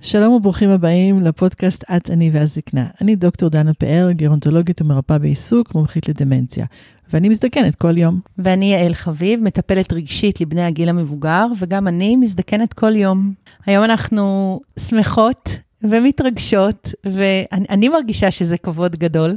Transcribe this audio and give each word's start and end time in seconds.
שלום 0.00 0.32
וברוכים 0.34 0.70
הבאים 0.70 1.20
לפודקאסט 1.20 1.84
את, 1.96 2.10
אני 2.10 2.30
והזקנה. 2.32 2.86
אני 3.00 3.16
דוקטור 3.16 3.48
דנה 3.48 3.74
פאר, 3.74 4.12
גרונטולוגית 4.12 4.82
ומרפאה 4.82 5.18
בעיסוק, 5.18 5.74
מומחית 5.74 6.08
לדמנציה. 6.08 6.66
ואני 7.12 7.28
מזדקנת 7.28 7.74
כל 7.74 7.98
יום. 7.98 8.20
ואני 8.38 8.72
יעל 8.72 8.94
חביב, 8.94 9.40
מטפלת 9.42 9.92
רגשית 9.92 10.40
לבני 10.40 10.62
הגיל 10.62 10.88
המבוגר, 10.88 11.46
וגם 11.58 11.88
אני 11.88 12.16
מזדקנת 12.16 12.72
כל 12.72 12.96
יום. 12.96 13.32
היום 13.66 13.84
אנחנו 13.84 14.60
שמחות 14.78 15.56
ומתרגשות, 15.82 16.94
ואני 17.04 17.88
מרגישה 17.88 18.30
שזה 18.30 18.58
כבוד 18.58 18.96
גדול, 18.96 19.30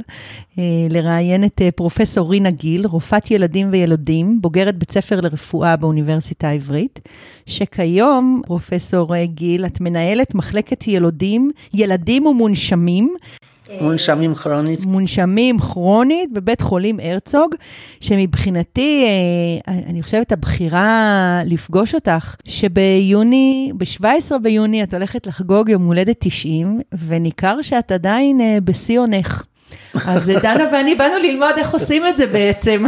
אה, 0.58 0.64
לראיין 0.90 1.44
את 1.44 1.62
אה, 1.62 1.70
פרופסור 1.70 2.30
רינה 2.30 2.50
גיל, 2.50 2.86
רופאת 2.86 3.30
ילדים 3.30 3.68
וילודים, 3.72 4.40
בוגרת 4.40 4.78
בית 4.78 4.90
ספר 4.90 5.20
לרפואה 5.20 5.76
באוניברסיטה 5.76 6.48
העברית, 6.48 7.00
שכיום, 7.46 8.42
פרופסור 8.46 9.16
אה, 9.16 9.26
גיל, 9.26 9.66
את 9.66 9.80
מנהלת 9.80 10.34
מחלקת 10.34 10.88
ילודים, 10.88 11.50
ילדים 11.74 12.26
ומונשמים 12.26 13.14
מונשמים 13.80 14.34
כרונית. 14.34 14.86
מונשמים 14.86 15.58
כרונית 15.58 16.32
בבית 16.32 16.60
חולים 16.60 17.00
הרצוג, 17.02 17.54
שמבחינתי, 18.00 19.04
אה, 19.68 19.74
אני 19.86 20.02
חושבת, 20.02 20.32
הבחירה 20.32 21.40
לפגוש 21.44 21.94
אותך, 21.94 22.34
שביוני, 22.44 23.72
ב-17 23.76 24.38
ביוני 24.42 24.82
את 24.82 24.94
הולכת 24.94 25.26
לחגוג 25.26 25.68
יום 25.68 25.86
הולדת 25.86 26.16
90, 26.18 26.80
וניכר 27.08 27.62
שאת 27.62 27.92
עדיין 27.92 28.40
אה, 28.40 28.58
בשיא 28.64 29.00
עונך. 29.00 29.42
אז 30.06 30.32
דנה 30.42 30.64
ואני 30.72 30.94
באנו 30.94 31.14
ללמוד 31.22 31.54
איך 31.56 31.70
עושים 31.70 32.06
את 32.06 32.16
זה 32.16 32.26
בעצם. 32.26 32.84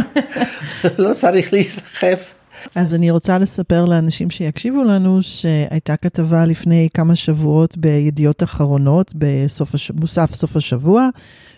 לא 0.97 1.13
צריך 1.13 1.53
להיסחף. 1.53 2.38
אז 2.75 2.95
אני 2.95 3.11
רוצה 3.11 3.37
לספר 3.37 3.85
לאנשים 3.85 4.29
שיקשיבו 4.29 4.83
לנו 4.83 5.21
שהייתה 5.21 5.97
כתבה 5.97 6.45
לפני 6.45 6.89
כמה 6.93 7.15
שבועות 7.15 7.77
בידיעות 7.77 8.43
אחרונות, 8.43 9.11
בסוף 9.15 9.75
הש... 9.75 9.91
מוסף 9.91 10.33
סוף 10.33 10.55
השבוע, 10.55 11.09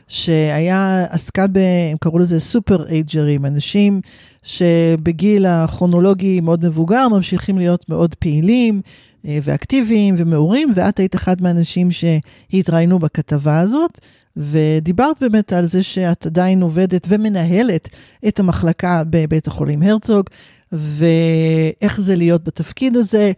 שהיה, 0.07 1.05
עסקה 1.09 1.47
ב... 1.47 1.57
הם 1.91 1.97
קראו 1.99 2.19
לזה 2.19 2.39
סופר 2.39 2.87
אייג'רים, 2.87 3.45
אנשים 3.45 4.01
שבגיל 4.43 5.45
הכרונולוגי 5.45 6.39
מאוד 6.41 6.65
מבוגר, 6.65 7.07
ממשיכים 7.07 7.57
להיות 7.57 7.89
מאוד 7.89 8.15
פעילים 8.15 8.81
אה, 9.27 9.39
ואקטיביים 9.43 10.15
ומעורים, 10.17 10.73
ואת 10.75 10.99
היית 10.99 11.15
אחד 11.15 11.41
מהאנשים 11.41 11.89
שהתראיינו 11.91 12.99
בכתבה 12.99 13.59
הזאת. 13.59 13.99
ודיברת 14.37 15.21
באמת 15.21 15.53
על 15.53 15.65
זה 15.65 15.83
שאת 15.83 16.25
עדיין 16.25 16.61
עובדת 16.61 17.07
ומנהלת 17.09 17.89
את 18.27 18.39
המחלקה 18.39 19.03
בבית 19.09 19.47
החולים 19.47 19.83
הרצוג, 19.83 20.25
ואיך 20.71 22.01
זה 22.01 22.15
להיות 22.15 22.43
בתפקיד 22.43 22.97
הזה. 22.97 23.31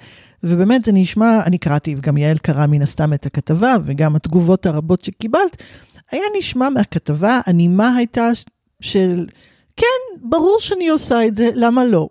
ובאמת 0.43 0.85
זה 0.85 0.91
נשמע, 0.91 1.39
אני 1.45 1.57
קראתי, 1.57 1.95
וגם 1.97 2.17
יעל 2.17 2.37
קרא 2.37 2.65
מן 2.65 2.81
הסתם 2.81 3.13
את 3.13 3.25
הכתבה, 3.25 3.75
וגם 3.85 4.15
התגובות 4.15 4.65
הרבות 4.65 5.03
שקיבלת, 5.03 5.63
היה 6.11 6.23
נשמע 6.37 6.69
מהכתבה, 6.69 7.39
הנימה 7.45 7.95
הייתה 7.95 8.29
של, 8.79 9.27
כן, 9.77 10.19
ברור 10.29 10.57
שאני 10.59 10.89
עושה 10.89 11.27
את 11.27 11.35
זה, 11.35 11.49
למה 11.55 11.85
לא? 11.85 12.09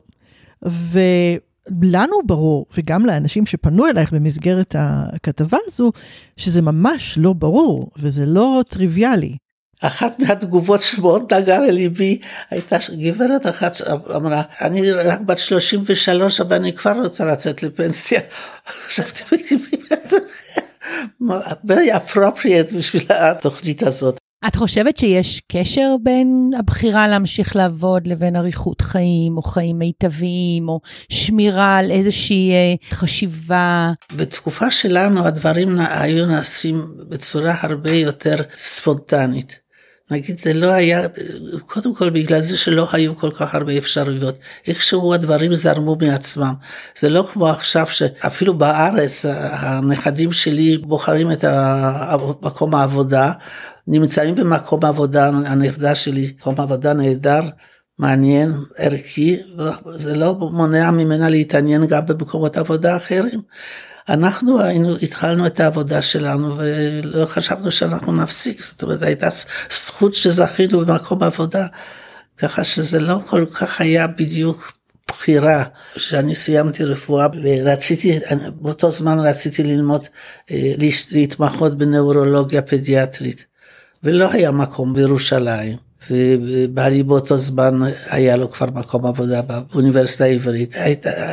ולנו 0.63 2.17
ברור, 2.27 2.67
וגם 2.77 3.07
לאנשים 3.07 3.47
שפנו 3.47 3.87
אלייך 3.87 4.13
במסגרת 4.13 4.75
הכתבה 4.79 5.59
הזו, 5.67 5.93
שזה 6.37 6.63
ממש 6.63 7.19
לא 7.19 7.33
ברור, 7.33 7.91
וזה 7.99 8.27
לא 8.27 8.63
טריוויאלי. 8.69 9.37
אחת 9.83 10.19
מהתגובות 10.19 10.83
שמאוד 10.83 11.35
נגעה 11.35 11.59
לליבי 11.59 12.19
הייתה 12.51 12.77
גברת 12.99 13.47
אחת 13.47 13.75
שאמרה 13.75 14.43
אני 14.61 14.93
רק 14.93 15.21
בת 15.21 15.39
33 15.39 16.41
אבל 16.41 16.57
אני 16.57 16.73
כבר 16.73 16.93
רוצה 17.05 17.25
לצאת 17.25 17.63
לפנסיה. 17.63 18.21
חשבתי 18.87 19.23
very 21.67 21.91
appropriate 21.95 22.77
בשביל 22.77 23.03
התוכנית 23.09 23.83
הזאת. 23.83 24.19
את 24.47 24.57
חושבת 24.57 24.97
שיש 24.97 25.41
קשר 25.53 25.97
בין 26.03 26.51
הבחירה 26.59 27.09
להמשיך 27.09 27.57
לעבוד 27.57 28.07
לבין 28.07 28.37
אריכות 28.37 28.81
חיים, 28.81 29.37
או 29.37 29.43
חיים 29.43 29.79
מיטביים, 29.79 30.69
או 30.69 30.81
שמירה 31.09 31.77
על 31.77 31.91
איזושהי 31.91 32.53
אה, 32.53 32.75
חשיבה? 32.91 33.93
בתקופה 34.17 34.71
שלנו 34.71 35.27
הדברים 35.27 35.79
היו 35.91 36.27
נעשים 36.27 36.95
בצורה 37.09 37.55
הרבה 37.61 37.91
יותר 37.91 38.37
ספונטנית. 38.57 39.62
נגיד 40.13 40.41
זה 40.41 40.53
לא 40.53 40.73
היה, 40.73 41.03
קודם 41.67 41.95
כל 41.95 42.11
בגלל 42.11 42.41
זה 42.41 42.57
שלא 42.59 42.89
היו 42.93 43.17
כל 43.17 43.31
כך 43.31 43.55
הרבה 43.55 43.79
אפשרויות, 43.79 44.39
איכשהו 44.67 45.15
הדברים 45.15 45.55
זרמו 45.55 45.97
מעצמם. 46.01 46.55
זה 46.99 47.09
לא 47.09 47.29
כמו 47.33 47.49
עכשיו 47.49 47.87
שאפילו 47.91 48.55
בארץ 48.55 49.25
הנכדים 49.29 50.33
שלי 50.33 50.79
בוחרים 50.79 51.33
את 51.33 51.45
מקום 52.43 52.75
העבודה, 52.75 53.33
נמצאים 53.87 54.35
במקום 54.35 54.85
העבודה, 54.85 55.29
הנכדה 55.29 55.95
שלי, 55.95 56.33
מקום 56.39 56.55
עבודה 56.61 56.93
נהדר, 56.93 57.43
מעניין, 57.99 58.53
ערכי, 58.77 59.41
זה 59.97 60.15
לא 60.15 60.35
מונע 60.35 60.91
ממנה 60.91 61.29
להתעניין 61.29 61.87
גם 61.87 62.07
במקומות 62.07 62.57
עבודה 62.57 62.97
אחרים. 62.97 63.41
אנחנו 64.09 64.63
היינו, 64.63 64.97
התחלנו 65.03 65.47
את 65.47 65.61
העבודה 65.61 66.03
שלנו 66.03 66.57
ולא 66.59 67.27
חשבנו 67.27 67.71
שאנחנו 67.71 68.13
נפסיק, 68.13 68.63
זאת 68.63 68.83
אומרת, 68.83 69.03
הייתה 69.03 69.29
זכות 69.71 70.15
שזכינו 70.15 70.81
במקום 70.81 71.23
עבודה, 71.23 71.67
ככה 72.37 72.65
שזה 72.65 73.01
לא 73.01 73.19
כל 73.27 73.47
כך 73.47 73.81
היה 73.81 74.07
בדיוק 74.07 74.73
בחירה. 75.09 75.65
כשאני 75.95 76.35
סיימתי 76.35 76.85
רפואה 76.85 77.27
ורציתי, 77.43 78.19
באותו 78.55 78.91
זמן 78.91 79.19
רציתי 79.19 79.63
ללמוד, 79.63 80.07
אה, 80.51 80.73
להתמחות 81.13 81.79
בנאורולוגיה 81.79 82.63
פדיאטרית, 82.63 83.45
ולא 84.03 84.33
היה 84.33 84.51
מקום 84.51 84.95
בירושלים. 84.95 85.92
ובעלי 86.11 87.03
באותו 87.03 87.39
זמן 87.39 87.81
היה 88.11 88.37
לו 88.37 88.49
כבר 88.49 88.71
מקום 88.75 89.07
עבודה 89.07 89.43
באוניברסיטה 89.43 90.25
העברית. 90.25 90.75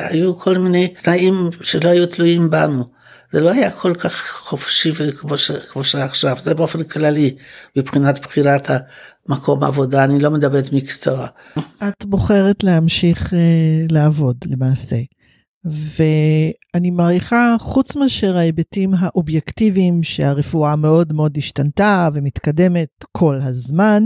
היו 0.10 0.36
כל 0.36 0.58
מיני 0.58 0.94
תנאים 1.02 1.36
שלא 1.62 1.90
היו 1.90 2.06
תלויים 2.08 2.50
בנו. 2.50 3.00
זה 3.32 3.40
לא 3.40 3.52
היה 3.52 3.72
כל 3.72 3.94
כך 3.94 4.32
חופשי 4.32 4.92
כמו, 5.18 5.38
ש, 5.38 5.52
כמו 5.52 5.84
שעכשיו, 5.84 6.38
זה 6.40 6.54
באופן 6.54 6.84
כללי, 6.84 7.36
מבחינת 7.78 8.20
בחירת 8.20 8.70
המקום 9.30 9.64
עבודה, 9.64 10.04
אני 10.04 10.20
לא 10.20 10.32
מדברת 10.32 10.74
מקצוע. 10.74 11.28
את 11.88 12.06
בוחרת 12.06 12.64
להמשיך 12.64 13.26
uh, 13.28 13.36
לעבוד 13.90 14.36
למעשה. 14.46 14.96
ואני 15.66 16.92
מעריכה, 16.92 17.56
חוץ 17.60 17.96
מאשר 17.96 18.38
ההיבטים 18.38 18.94
האובייקטיביים 19.00 20.04
שהרפואה 20.04 20.76
מאוד 20.76 21.14
מאוד 21.14 21.38
השתנתה 21.38 22.10
ומתקדמת 22.14 23.06
כל 23.12 23.40
הזמן, 23.42 24.04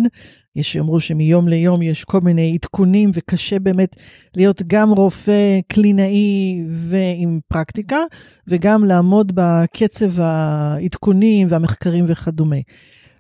יש 0.56 0.72
שיאמרו 0.72 1.00
שמיום 1.00 1.48
ליום 1.48 1.82
יש 1.82 2.04
כל 2.04 2.22
מיני 2.22 2.54
עדכונים 2.54 3.12
וקשה 3.14 3.60
באמת 3.60 3.96
להיות 4.36 4.62
גם 4.68 4.90
רופא 4.90 5.60
קלינאי 5.68 6.64
ועם 6.70 7.40
פרקטיקה, 7.48 8.00
וגם 8.48 8.84
לעמוד 8.84 9.32
בקצב 9.36 10.22
העדכונים 10.22 11.48
והמחקרים 11.50 12.06
וכדומה. 12.08 12.56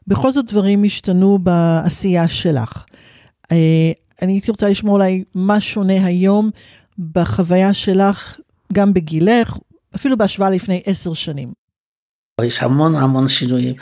בכל 0.08 0.32
זאת 0.32 0.46
דברים 0.52 0.84
השתנו 0.84 1.40
בעשייה 1.40 2.28
שלך. 2.28 2.86
אה, 3.52 3.92
אני 4.22 4.34
הייתי 4.34 4.52
רוצה 4.52 4.70
לשמוע 4.70 4.94
אולי 4.94 5.24
מה 5.36 5.62
שונה 5.62 6.06
היום 6.06 6.50
בחוויה 7.00 7.74
שלך, 7.74 8.40
גם 8.74 8.94
בגילך, 8.94 9.58
אפילו 9.96 10.18
בהשוואה 10.18 10.50
לפני 10.50 10.82
עשר 10.86 11.14
שנים. 11.14 11.54
יש 12.42 12.64
המון 12.64 12.96
המון 12.96 13.30
שינויים. 13.30 13.76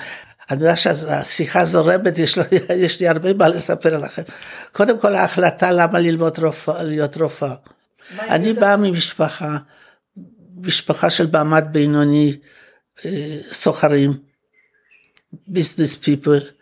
אני 0.51 0.61
יודע 0.61 0.75
שהשיחה 0.75 1.65
זורמת, 1.65 2.17
יש, 2.17 2.37
יש 2.85 2.99
לי 2.99 3.07
הרבה 3.07 3.33
מה 3.33 3.47
לספר 3.47 3.97
לכם. 3.97 4.21
קודם 4.71 4.99
כל 4.99 5.15
ההחלטה 5.15 5.71
למה 5.71 5.99
ללמוד 5.99 6.39
רופא, 6.39 6.71
להיות 6.83 7.17
רופאה. 7.17 7.55
אני 8.19 8.53
באה 8.53 8.77
ממשפחה, 8.77 9.57
משפחה 10.57 11.09
של 11.09 11.29
מעמד 11.31 11.65
בינוני, 11.71 12.37
אה, 13.05 13.37
סוחרים, 13.51 14.13
ביזנס 15.47 15.95
פיפל, 15.95 16.37
אה, 16.37 16.60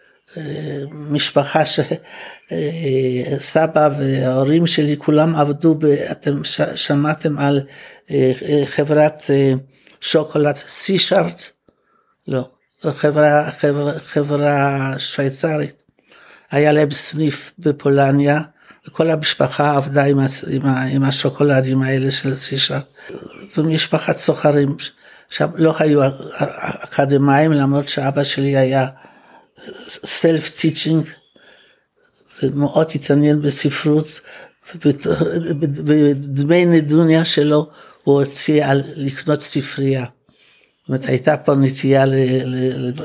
משפחה 0.91 1.63
שסבא 1.65 2.51
אה, 3.83 3.89
וההורים 3.99 4.67
שלי 4.67 4.97
כולם 4.97 5.35
עבדו, 5.35 5.75
ב, 5.75 5.85
אתם 5.85 6.41
שמעתם 6.75 7.37
על 7.37 7.61
חברת 8.65 9.23
שוקולד 10.01 10.55
סישארט? 10.55 11.41
לא. 12.27 12.49
חברה, 12.81 13.51
חברה, 13.51 13.99
חברה 13.99 14.93
שוויצרית. 14.97 15.83
היה 16.51 16.71
להם 16.71 16.91
סניף 16.91 17.51
בפולניה, 17.59 18.41
וכל 18.87 19.09
המשפחה 19.09 19.75
עבדה 19.75 20.03
עם, 20.03 20.19
עם, 20.49 20.65
עם 20.65 21.03
השוקולדים 21.03 21.81
האלה 21.81 22.11
של 22.11 22.35
סישה. 22.35 22.79
זו 23.49 23.63
משפחת 23.63 24.17
סוחרים, 24.17 24.75
שם 25.29 25.47
לא 25.55 25.75
היו 25.79 26.01
אקדמאים, 26.83 27.51
למרות 27.51 27.87
שאבא 27.87 28.23
שלי 28.23 28.57
היה 28.57 28.87
סלף 29.87 30.51
טיצ'ינג, 30.59 31.05
ומאוד 32.43 32.87
התעניין 32.95 33.41
בספרות, 33.41 34.21
ובדמי 34.75 36.65
נדוניה 36.65 37.25
שלו 37.25 37.67
הוא 38.03 38.19
הוציא 38.19 38.65
על 38.65 38.83
לקנות 38.95 39.41
ספרייה. 39.41 40.05
זאת 40.05 40.87
אומרת, 40.89 41.05
הייתה 41.05 41.37
פה 41.37 41.55
נטייה 41.55 42.05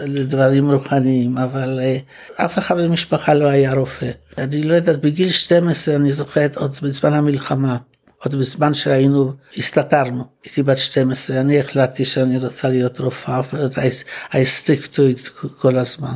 לדברים 0.06 0.70
רוחניים, 0.70 1.38
אבל 1.38 1.80
אה, 1.82 1.96
אף 2.36 2.58
אחד 2.58 2.78
במשפחה 2.78 3.34
לא 3.34 3.48
היה 3.48 3.74
רופא. 3.74 4.10
אני 4.38 4.62
לא 4.62 4.74
יודעת, 4.74 5.00
בגיל 5.00 5.28
12 5.28 5.96
אני 5.96 6.12
זוכרת 6.12 6.56
עוד 6.56 6.74
בזמן 6.82 7.12
המלחמה, 7.12 7.76
עוד 8.18 8.34
בזמן 8.34 8.74
שהיינו, 8.74 9.32
הסתתרנו, 9.56 10.24
הייתי 10.44 10.62
בת 10.62 10.78
12, 10.78 11.40
אני 11.40 11.60
החלטתי 11.60 12.04
שאני 12.04 12.38
רוצה 12.38 12.68
להיות 12.68 13.00
רופאה, 13.00 13.40
I 14.30 14.34
stick 14.34 14.84
to 14.94 14.98
it 14.98 15.48
כל 15.60 15.78
הזמן. 15.78 16.14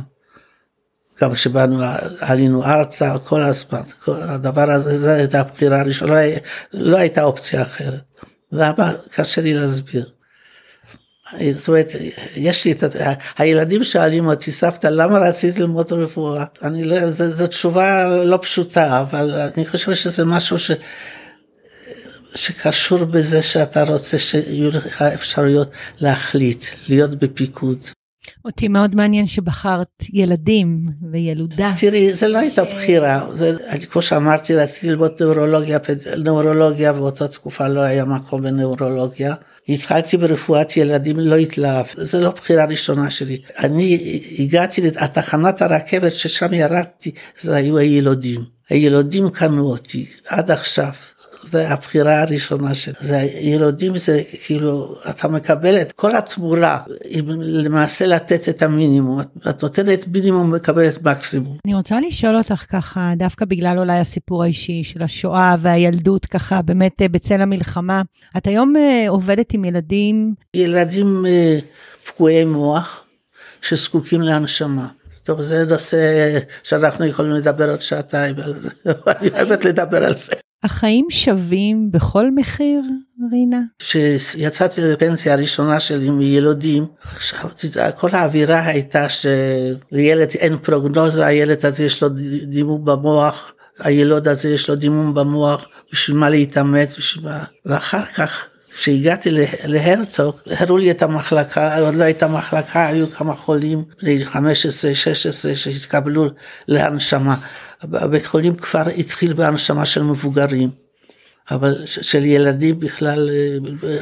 גם 1.21 1.33
כשבאנו, 1.33 1.83
עלינו 2.19 2.63
ארצה, 2.63 3.17
כל 3.17 3.41
הזמן, 3.41 3.81
כל 4.03 4.21
הדבר 4.21 4.71
הזה, 4.71 4.99
זו 4.99 5.09
הייתה 5.09 5.39
הבחירה 5.39 5.79
הראשונה, 5.79 6.13
לא, 6.13 6.21
לא 6.73 6.97
הייתה 6.97 7.23
אופציה 7.23 7.61
אחרת. 7.61 8.01
למה? 8.51 8.93
קשה 9.15 9.41
לי 9.41 9.53
להסביר. 9.53 10.09
זאת 11.53 11.67
אומרת, 11.67 11.91
יש 12.35 12.65
לי 12.65 12.71
את, 12.71 12.83
הילדים 13.37 13.83
שואלים 13.83 14.27
אותי, 14.27 14.51
סבתא, 14.51 14.87
למה 14.87 15.19
רצית 15.19 15.59
ללמוד 15.59 15.93
רפואה? 15.93 16.45
אני 16.63 16.83
לא, 16.83 17.11
זו 17.11 17.47
תשובה 17.47 18.09
לא 18.23 18.39
פשוטה, 18.41 19.01
אבל 19.01 19.31
אני 19.55 19.65
חושב 19.65 19.95
שזה 19.95 20.25
משהו 20.25 20.59
ש... 20.59 20.71
שקשור 22.35 23.05
בזה 23.05 23.41
שאתה 23.41 23.83
רוצה 23.83 24.17
שיהיו 24.17 24.69
לך 24.69 25.01
אפשרויות 25.01 25.69
להחליט, 25.99 26.63
להיות 26.87 27.15
בפיקוד. 27.15 27.79
אותי 28.45 28.67
מאוד 28.67 28.95
מעניין 28.95 29.27
שבחרת 29.27 30.03
ילדים 30.13 30.83
וילודה. 31.11 31.73
תראי, 31.79 32.13
זה 32.13 32.27
לא 32.27 32.37
הייתה 32.37 32.63
בחירה, 32.63 33.27
זה, 33.33 33.57
כמו 33.89 34.01
שאמרתי, 34.01 34.55
רציתי 34.55 34.89
ללמוד 34.89 35.11
נאורולוגיה, 35.19 35.77
נאורולוגיה, 36.17 36.93
באותה 36.93 37.27
תקופה 37.27 37.67
לא 37.67 37.81
היה 37.81 38.05
מקום 38.05 38.41
בנאורולוגיה. 38.41 39.35
התחלתי 39.69 40.17
ברפואת 40.17 40.77
ילדים, 40.77 41.19
לא 41.19 41.35
התלהב, 41.35 41.85
זו 41.97 42.21
לא 42.21 42.31
בחירה 42.31 42.65
ראשונה 42.65 43.11
שלי. 43.11 43.37
אני 43.59 44.19
הגעתי 44.39 44.81
לתחנת 44.81 45.61
הרכבת 45.61 46.11
ששם 46.15 46.53
ירדתי, 46.53 47.11
זה 47.39 47.55
היו 47.55 47.77
הילודים. 47.77 48.43
הילודים 48.69 49.29
קנו 49.29 49.65
אותי, 49.65 50.05
עד 50.27 50.51
עכשיו. 50.51 50.91
זה 51.51 51.69
הבחירה 51.69 52.21
הראשונה 52.21 52.75
שלי. 52.75 52.93
זה 52.99 53.17
ילודים 53.39 53.97
זה 53.97 54.21
כאילו, 54.45 54.95
אתה 55.09 55.27
מקבל 55.27 55.81
את 55.81 55.91
כל 55.91 56.15
התמורה, 56.15 56.79
למעשה 57.41 58.05
לתת 58.05 58.49
את 58.49 58.61
המינימום. 58.61 59.21
את 59.49 59.63
נותנת 59.63 60.07
מינימום 60.07 60.49
ומקבלת 60.49 61.03
מקסימום. 61.03 61.57
אני 61.65 61.75
רוצה 61.75 61.99
לשאול 61.99 62.37
אותך 62.37 62.65
ככה, 62.69 63.13
דווקא 63.17 63.45
בגלל 63.45 63.79
אולי 63.79 63.99
הסיפור 63.99 64.43
האישי 64.43 64.83
של 64.83 65.01
השואה 65.01 65.55
והילדות 65.61 66.25
ככה, 66.25 66.61
באמת 66.61 67.01
אה, 67.01 67.07
בצל 67.07 67.41
המלחמה. 67.41 68.01
את 68.37 68.47
היום 68.47 68.75
אה, 68.75 69.05
עובדת 69.09 69.53
עם 69.53 69.65
ילדים? 69.65 70.33
ילדים 70.53 71.25
אה, 71.25 71.59
פגועי 72.07 72.45
מוח 72.45 73.03
שזקוקים 73.61 74.21
להנשמה. 74.21 74.87
טוב, 75.23 75.41
זה 75.41 75.65
נושא 75.65 76.39
שאנחנו 76.63 77.05
יכולים 77.05 77.31
לדבר 77.31 77.69
עוד 77.69 77.81
שעתיים 77.81 78.35
על 78.43 78.59
זה, 78.59 78.69
אני 79.19 79.29
אוהבת 79.29 79.65
לדבר 79.65 80.03
על 80.05 80.13
זה. 80.13 80.33
החיים 80.63 81.05
שווים 81.09 81.91
בכל 81.91 82.31
מחיר, 82.31 82.81
רינה? 83.31 83.61
כשיצאתי 83.79 84.81
לפנסיה 84.81 85.33
הראשונה 85.33 85.79
שלי 85.79 86.07
עם 86.07 86.21
ילודים, 86.21 86.85
חשבתי, 87.01 87.67
כל 87.97 88.09
האווירה 88.11 88.65
הייתה 88.65 89.07
שלילד 89.09 90.29
אין 90.39 90.57
פרוגנוזה, 90.57 91.25
הילד 91.25 91.65
הזה 91.65 91.85
יש 91.85 92.03
לו 92.03 92.09
דימום 92.47 92.85
במוח, 92.85 93.53
הילוד 93.79 94.27
הזה 94.27 94.49
יש 94.49 94.69
לו 94.69 94.75
דימום 94.75 95.13
במוח, 95.13 95.67
בשביל 95.91 96.17
מה 96.17 96.29
להתאמץ, 96.29 96.97
בשביל 96.97 97.25
מה... 97.25 97.43
ואחר 97.65 98.05
כך 98.05 98.45
כשהגעתי 98.73 99.29
להרצוג, 99.65 100.35
הראו 100.45 100.77
לי 100.77 100.91
את 100.91 101.01
המחלקה, 101.01 101.79
עוד 101.79 101.95
לא 101.95 102.03
הייתה 102.03 102.27
מחלקה, 102.27 102.87
היו 102.87 103.11
כמה 103.11 103.33
חולים, 103.33 103.83
בני 104.01 104.23
15-16 104.25 104.35
שהתקבלו 105.55 106.25
להנשמה. 106.67 107.35
הבית 107.81 108.25
חולים 108.25 108.55
כבר 108.55 108.83
התחיל 108.97 109.33
בהנשמה 109.33 109.85
של 109.85 110.03
מבוגרים, 110.03 110.69
אבל 111.51 111.83
של 111.85 112.25
ילדים 112.25 112.79
בכלל, 112.79 113.29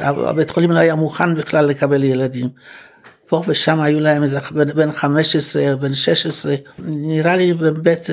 הבית 0.00 0.50
חולים 0.50 0.70
לא 0.70 0.78
היה 0.78 0.94
מוכן 0.94 1.34
בכלל 1.34 1.64
לקבל 1.66 2.04
ילדים. 2.04 2.48
פה 3.28 3.42
ושם 3.46 3.80
היו 3.80 4.00
להם 4.00 4.22
איזה 4.22 4.38
בן 4.74 4.92
15, 4.92 5.76
בן 5.76 5.94
16, 5.94 6.54
נראה 6.78 7.36
לי 7.36 7.54
באמת 7.54 8.10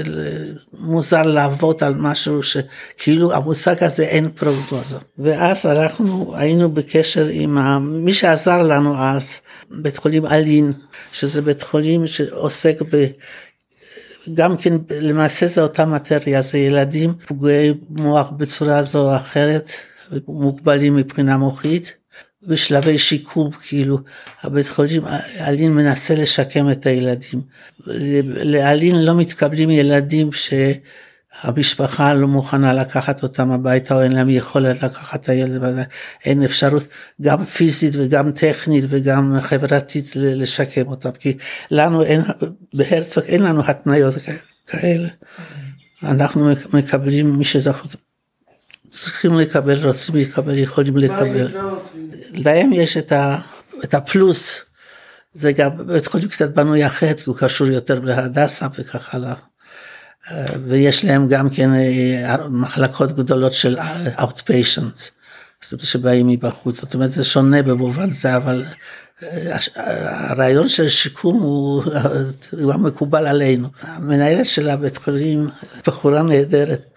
מוזר 0.79 1.21
לעבוד 1.21 1.83
על 1.83 1.93
משהו 1.95 2.43
שכאילו 2.43 3.33
המושג 3.33 3.83
הזה 3.83 4.03
אין 4.03 4.29
פרוגנוזה. 4.29 4.97
ואז 5.19 5.65
אנחנו 5.65 6.35
היינו 6.35 6.71
בקשר 6.71 7.27
עם. 7.31 7.57
מי 8.03 8.13
שעזר 8.13 8.63
לנו 8.63 8.97
אז, 8.97 9.39
בית 9.71 9.97
חולים 9.97 10.25
אלין, 10.25 10.73
שזה 11.11 11.41
בית 11.41 11.63
חולים 11.63 12.07
שעוסק 12.07 12.81
ב... 12.89 13.05
גם 14.33 14.57
כן 14.57 14.73
למעשה 15.01 15.47
זה 15.47 15.61
אותה 15.61 15.85
מטריה, 15.85 16.41
זה 16.41 16.57
ילדים 16.57 17.13
פגועי 17.25 17.73
מוח 17.89 18.29
בצורה 18.29 18.83
זו 18.83 19.11
או 19.11 19.15
אחרת, 19.15 19.71
מוגבלים 20.27 20.95
מבחינה 20.95 21.37
מוחית. 21.37 21.93
בשלבי 22.47 22.97
שיקום, 22.97 23.51
כאילו, 23.51 23.97
הבית 24.43 24.67
חולים, 24.67 25.03
אלין 25.39 25.71
מנסה 25.71 26.15
לשקם 26.15 26.71
את 26.71 26.85
הילדים. 26.85 27.41
לאלין 28.43 29.05
לא 29.05 29.15
מתקבלים 29.15 29.69
ילדים 29.69 30.29
שהמשפחה 31.43 32.13
לא 32.13 32.27
מוכנה 32.27 32.73
לקחת 32.73 33.23
אותם 33.23 33.51
הביתה, 33.51 33.95
או 33.95 34.01
אין 34.01 34.11
להם 34.11 34.29
יכולת 34.29 34.83
לקחת 34.83 35.23
את 35.23 35.29
הילד, 35.29 35.85
אין 36.25 36.43
אפשרות 36.43 36.87
גם 37.21 37.45
פיזית 37.45 37.93
וגם 37.95 38.31
טכנית 38.31 38.85
וגם 38.89 39.37
חברתית 39.41 40.11
לשקם 40.15 40.87
אותם, 40.87 41.11
כי 41.19 41.37
לנו 41.71 42.03
אין, 42.03 42.21
בהרצוג 42.73 43.23
אין 43.23 43.41
לנו 43.41 43.61
התניות 43.67 44.15
כאלה. 44.67 45.07
אנחנו 46.03 46.49
מקבלים 46.73 47.35
מי 47.35 47.43
שזכות 47.43 47.95
צריכים 48.95 49.33
לקבל, 49.33 49.85
רוצים 49.87 50.15
לקבל, 50.15 50.57
יכולים 50.57 50.97
לקבל. 50.97 51.47
להם 52.33 52.73
יש 52.73 52.97
את, 52.97 53.11
ה, 53.11 53.39
את 53.83 53.93
הפלוס, 53.93 54.61
זה 55.33 55.51
גם 55.51 55.87
בית 55.87 56.07
חולים 56.07 56.29
קצת 56.29 56.49
בנוי 56.49 56.87
אחרת, 56.87 57.21
כי 57.21 57.29
הוא 57.29 57.37
קשור 57.37 57.67
יותר 57.67 57.99
להדסה 57.99 58.67
וכך 58.77 59.15
הלאה. 59.15 59.33
ויש 60.67 61.05
להם 61.05 61.27
גם 61.27 61.49
כן 61.49 61.73
אה, 61.73 62.47
מחלקות 62.49 63.11
גדולות 63.11 63.53
של 63.53 63.79
outpatients, 64.17 65.09
זאת 65.61 65.71
אומרת 65.71 65.85
שבאים 65.85 66.27
מבחוץ, 66.27 66.81
זאת 66.81 66.93
אומרת 66.93 67.11
זה 67.11 67.23
שונה 67.23 67.63
במובן 67.63 68.11
זה, 68.11 68.35
אבל 68.35 68.65
אה, 69.23 69.57
הרעיון 70.05 70.67
של 70.67 70.89
שיקום 70.89 71.41
הוא, 71.41 71.83
הוא 72.61 72.73
המקובל 72.73 73.27
עלינו. 73.27 73.67
המנהלת 73.81 74.45
של 74.45 74.69
הבית 74.69 74.97
חולים, 74.97 75.49
בחורה 75.87 76.21
נהדרת, 76.21 76.94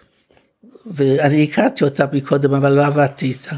ואני 0.85 1.43
הכרתי 1.43 1.83
אותה 1.83 2.05
מקודם, 2.13 2.53
אבל 2.53 2.71
לא 2.71 2.85
עבדתי 2.85 3.25
איתה. 3.25 3.55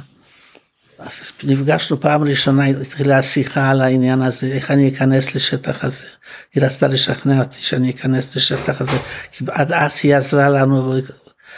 אז 1.00 1.32
נפגשנו 1.44 2.00
פעם 2.00 2.24
ראשונה, 2.24 2.66
התחילה 2.66 3.18
השיחה 3.18 3.70
על 3.70 3.82
העניין 3.82 4.22
הזה, 4.22 4.48
איך 4.48 4.72
אני 4.72 4.90
אכנס 4.90 5.36
לשטח 5.36 5.84
הזה. 5.84 6.06
היא 6.54 6.64
רצתה 6.64 6.88
לשכנע 6.88 7.40
אותי 7.40 7.58
שאני 7.60 7.92
אכנס 7.92 8.36
לשטח 8.36 8.82
הזה, 8.82 8.98
כי 9.32 9.46
עד 9.52 9.72
אז 9.72 10.00
היא 10.04 10.16
עזרה 10.16 10.50
לנו. 10.50 10.94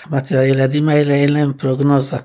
אמרתי, 0.08 0.38
הילדים 0.38 0.90
האלה 0.90 1.14
אין 1.14 1.34
להם 1.34 1.54
פרוגנוזה. 1.54 2.18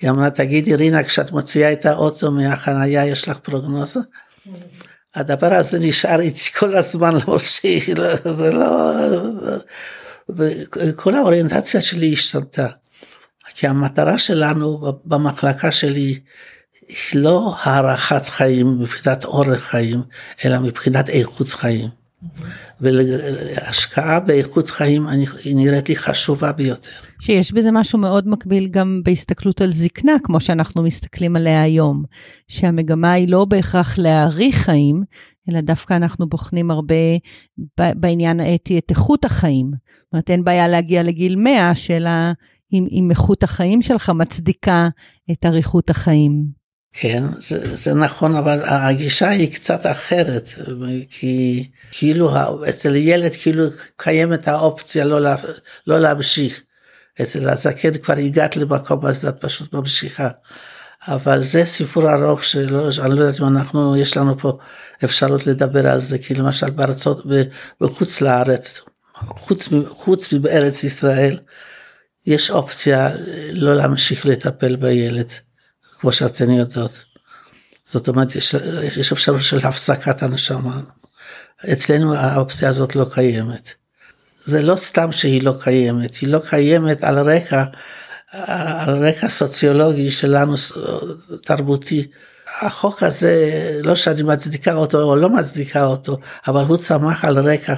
היא 0.00 0.10
אמרה, 0.10 0.30
תגידי 0.30 0.74
רינה, 0.74 1.04
כשאת 1.04 1.30
מוציאה 1.30 1.72
את 1.72 1.86
האוטו 1.86 2.30
מהחנייה, 2.30 3.06
יש 3.06 3.28
לך 3.28 3.38
פרוגנוזה? 3.38 4.00
הדבר 5.14 5.54
הזה 5.54 5.78
נשאר 5.78 6.20
איתי 6.20 6.52
כל 6.58 6.76
הזמן, 6.76 7.14
למרות 7.14 7.44
שהיא 7.44 7.96
לא, 7.96 8.08
לא... 8.52 8.92
וכל 10.28 11.14
האוריינטציה 11.14 11.82
שלי 11.82 12.12
השתנתה. 12.12 12.66
כי 13.54 13.66
המטרה 13.66 14.18
שלנו 14.18 14.92
במחלקה 15.04 15.72
שלי 15.72 16.20
היא 16.88 16.96
לא 17.14 17.54
הארכת 17.62 18.26
חיים 18.26 18.78
מבחינת 18.80 19.24
אורך 19.24 19.62
חיים, 19.62 20.02
אלא 20.44 20.60
מבחינת 20.60 21.08
איכות 21.08 21.48
חיים. 21.48 21.88
והשקעה 22.80 24.20
באיכות 24.20 24.70
חיים 24.70 25.06
היא 25.44 25.56
נראית 25.56 25.88
לי 25.88 25.96
חשובה 25.96 26.52
ביותר. 26.52 26.90
שיש 27.20 27.52
בזה 27.52 27.70
משהו 27.72 27.98
מאוד 27.98 28.28
מקביל 28.28 28.68
גם 28.68 29.00
בהסתכלות 29.04 29.60
על 29.60 29.72
זקנה, 29.72 30.12
כמו 30.22 30.40
שאנחנו 30.40 30.82
מסתכלים 30.82 31.36
עליה 31.36 31.62
היום, 31.62 32.04
שהמגמה 32.48 33.12
היא 33.12 33.28
לא 33.28 33.44
בהכרח 33.44 33.98
להאריך 33.98 34.56
חיים, 34.56 35.02
אלא 35.50 35.60
דווקא 35.60 35.94
אנחנו 35.94 36.28
בוחנים 36.28 36.70
הרבה 36.70 36.94
בעניין 37.78 38.40
האתי 38.40 38.78
את 38.78 38.90
איכות 38.90 39.24
החיים. 39.24 39.70
זאת 39.70 40.12
אומרת, 40.12 40.30
אין 40.30 40.44
בעיה 40.44 40.68
להגיע 40.68 41.02
לגיל 41.02 41.36
100, 41.36 41.74
שאלה 41.74 42.32
אם, 42.72 42.86
אם 42.90 43.10
איכות 43.10 43.42
החיים 43.42 43.82
שלך 43.82 44.10
מצדיקה 44.10 44.88
את 45.32 45.46
אריכות 45.46 45.90
החיים. 45.90 46.44
כן, 46.92 47.24
זה, 47.38 47.76
זה 47.76 47.94
נכון, 47.94 48.36
אבל 48.36 48.62
הגישה 48.64 49.28
היא 49.28 49.52
קצת 49.52 49.86
אחרת, 49.86 50.48
כי 51.10 51.68
כאילו 51.90 52.30
אצל 52.68 52.96
ילד 52.96 53.32
כאילו 53.42 53.64
קיימת 53.96 54.48
האופציה 54.48 55.04
לא, 55.04 55.20
לה, 55.20 55.36
לא 55.86 55.98
להמשיך. 55.98 56.62
אצל 57.22 57.48
הזקן 57.48 57.98
כבר 57.98 58.14
הגעת 58.14 58.56
למקום 58.56 59.06
אז 59.06 59.24
את 59.24 59.36
פשוט 59.40 59.72
ממשיכה. 59.72 60.28
אבל 61.08 61.42
זה 61.42 61.64
סיפור 61.64 62.12
ארוך 62.12 62.44
שלא, 62.44 62.88
אני 63.02 63.14
לא 63.14 63.20
יודעת 63.24 63.40
אם 63.40 63.46
אנחנו, 63.46 63.96
יש 63.96 64.16
לנו 64.16 64.38
פה 64.38 64.58
אפשרות 65.04 65.46
לדבר 65.46 65.86
על 65.90 66.00
זה, 66.00 66.18
כי 66.18 66.34
למשל 66.34 66.70
בארצות, 66.70 67.26
בחוץ 67.80 68.20
לארץ, 68.20 68.80
חוץ, 69.14 69.68
חוץ 69.88 70.32
מבארץ 70.32 70.84
ישראל, 70.84 71.38
יש 72.26 72.50
אופציה 72.50 73.10
לא 73.52 73.74
להמשיך 73.74 74.26
לטפל 74.26 74.76
בילד, 74.76 75.32
כמו 76.00 76.12
שאתן 76.12 76.50
יודעות. 76.50 77.04
זאת 77.84 78.08
אומרת, 78.08 78.36
יש, 78.36 78.54
יש 78.96 79.12
אפשרות 79.12 79.42
של 79.42 79.66
הפסקת 79.66 80.22
הנשמה. 80.22 80.80
אצלנו 81.72 82.14
האופציה 82.14 82.68
הזאת 82.68 82.96
לא 82.96 83.06
קיימת. 83.14 83.74
זה 84.44 84.62
לא 84.62 84.76
סתם 84.76 85.12
שהיא 85.12 85.42
לא 85.42 85.54
קיימת, 85.60 86.14
היא 86.14 86.28
לא 86.28 86.40
קיימת 86.50 87.04
על 87.04 87.18
רקע, 87.18 87.64
על 88.44 89.06
רקע 89.06 89.28
סוציולוגי 89.28 90.10
שלנו, 90.10 90.54
תרבותי. 91.42 92.06
החוק 92.62 93.02
הזה, 93.02 93.50
לא 93.84 93.96
שאני 93.96 94.22
מצדיקה 94.22 94.74
אותו 94.74 95.02
או 95.02 95.16
לא 95.16 95.30
מצדיקה 95.30 95.84
אותו, 95.84 96.16
אבל 96.48 96.64
הוא 96.64 96.76
צמח 96.76 97.24
על 97.24 97.38
רקע, 97.38 97.74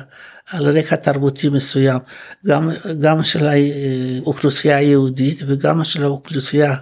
על 0.50 0.78
רקע 0.78 0.96
תרבותי 0.96 1.48
מסוים, 1.48 1.98
גם, 2.46 2.70
גם 3.00 3.24
של 3.24 3.46
האוכלוסייה 3.46 4.76
היהודית 4.76 5.42
וגם 5.46 5.84
של 5.84 6.02
האוכלוסייה 6.02 6.74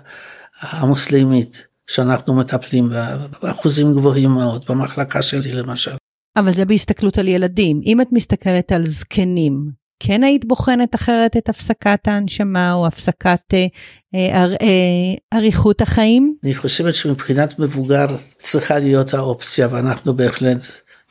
המוסלמית, 0.60 1.66
שאנחנו 1.86 2.34
מטפלים 2.34 2.88
בה, 2.88 3.16
באחוזים 3.42 3.92
גבוהים 3.92 4.30
מאוד, 4.30 4.64
במחלקה 4.68 5.22
שלי 5.22 5.52
למשל. 5.52 5.96
אבל 6.36 6.52
זה 6.52 6.64
בהסתכלות 6.64 7.18
על 7.18 7.28
ילדים. 7.28 7.80
אם 7.86 8.00
את 8.00 8.06
מסתכלת 8.12 8.72
על 8.72 8.86
זקנים, 8.86 9.70
כן 10.00 10.24
היית 10.24 10.44
בוחנת 10.44 10.94
אחרת 10.94 11.36
את 11.36 11.48
הפסקת 11.48 12.08
ההנשמה 12.08 12.72
או 12.72 12.86
הפסקת 12.86 13.54
אה, 13.54 13.66
אה, 14.14 14.44
אה, 14.44 15.38
אריכות 15.38 15.80
החיים? 15.80 16.36
אני 16.44 16.54
חושבת 16.54 16.94
שמבחינת 16.94 17.58
מבוגר 17.58 18.06
צריכה 18.38 18.78
להיות 18.78 19.14
האופציה, 19.14 19.68
ואנחנו 19.70 20.16
בהחלט 20.16 20.58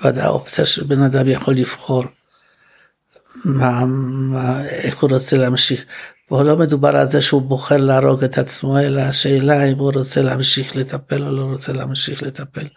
בעד 0.01 0.18
האופציה 0.18 0.65
שבן 0.65 1.01
אדם 1.01 1.27
יכול 1.27 1.54
לבחור 1.54 2.04
מה, 3.46 3.86
מה, 3.86 4.65
איך 4.65 5.01
הוא 5.01 5.10
רוצה 5.10 5.38
להמשיך. 5.38 5.86
פה 6.27 6.44
לא 6.44 6.58
מדובר 6.58 6.96
על 6.96 7.08
זה 7.08 7.22
שהוא 7.22 7.42
בוחר 7.42 7.77
להרוג 7.77 8.24
את 8.24 8.38
עצמו, 8.38 8.80
אלא 8.80 9.01
השאלה 9.01 9.63
אם 9.63 9.77
הוא 9.77 9.92
רוצה 9.94 10.22
להמשיך 10.22 10.75
לטפל 10.75 11.24
או 11.24 11.32
לא 11.32 11.44
רוצה 11.44 11.74
להמשיך 11.74 12.24
לטפל. 12.24 12.68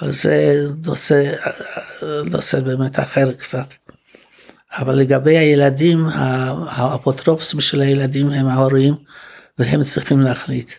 אבל 0.00 0.12
זה 0.12 0.66
נושא, 0.86 1.32
נושא 2.30 2.60
באמת 2.60 2.98
אחר 3.00 3.32
קצת. 3.32 3.66
אבל 4.72 4.94
לגבי 4.94 5.38
הילדים, 5.38 6.06
האפוטרופסים 6.68 7.60
של 7.60 7.80
הילדים 7.80 8.30
הם 8.30 8.46
ההורים, 8.46 8.94
והם 9.58 9.82
צריכים 9.82 10.20
להחליט. 10.20 10.72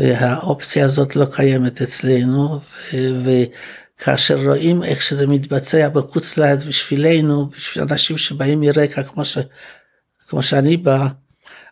והאופציה 0.00 0.84
הזאת 0.84 1.16
לא 1.16 1.26
קיימת 1.32 1.82
אצלנו, 1.82 2.60
וכאשר 3.24 4.46
רואים 4.46 4.84
איך 4.84 5.02
שזה 5.02 5.26
מתבצע 5.26 5.88
בחוץ 5.88 6.38
לארץ 6.38 6.64
בשבילנו, 6.64 7.46
בשביל 7.48 7.84
אנשים 7.90 8.18
שבאים 8.18 8.60
מרקע 8.60 9.02
כמו, 9.02 9.24
ש, 9.24 9.38
כמו 10.28 10.42
שאני 10.42 10.76
בא, 10.76 11.06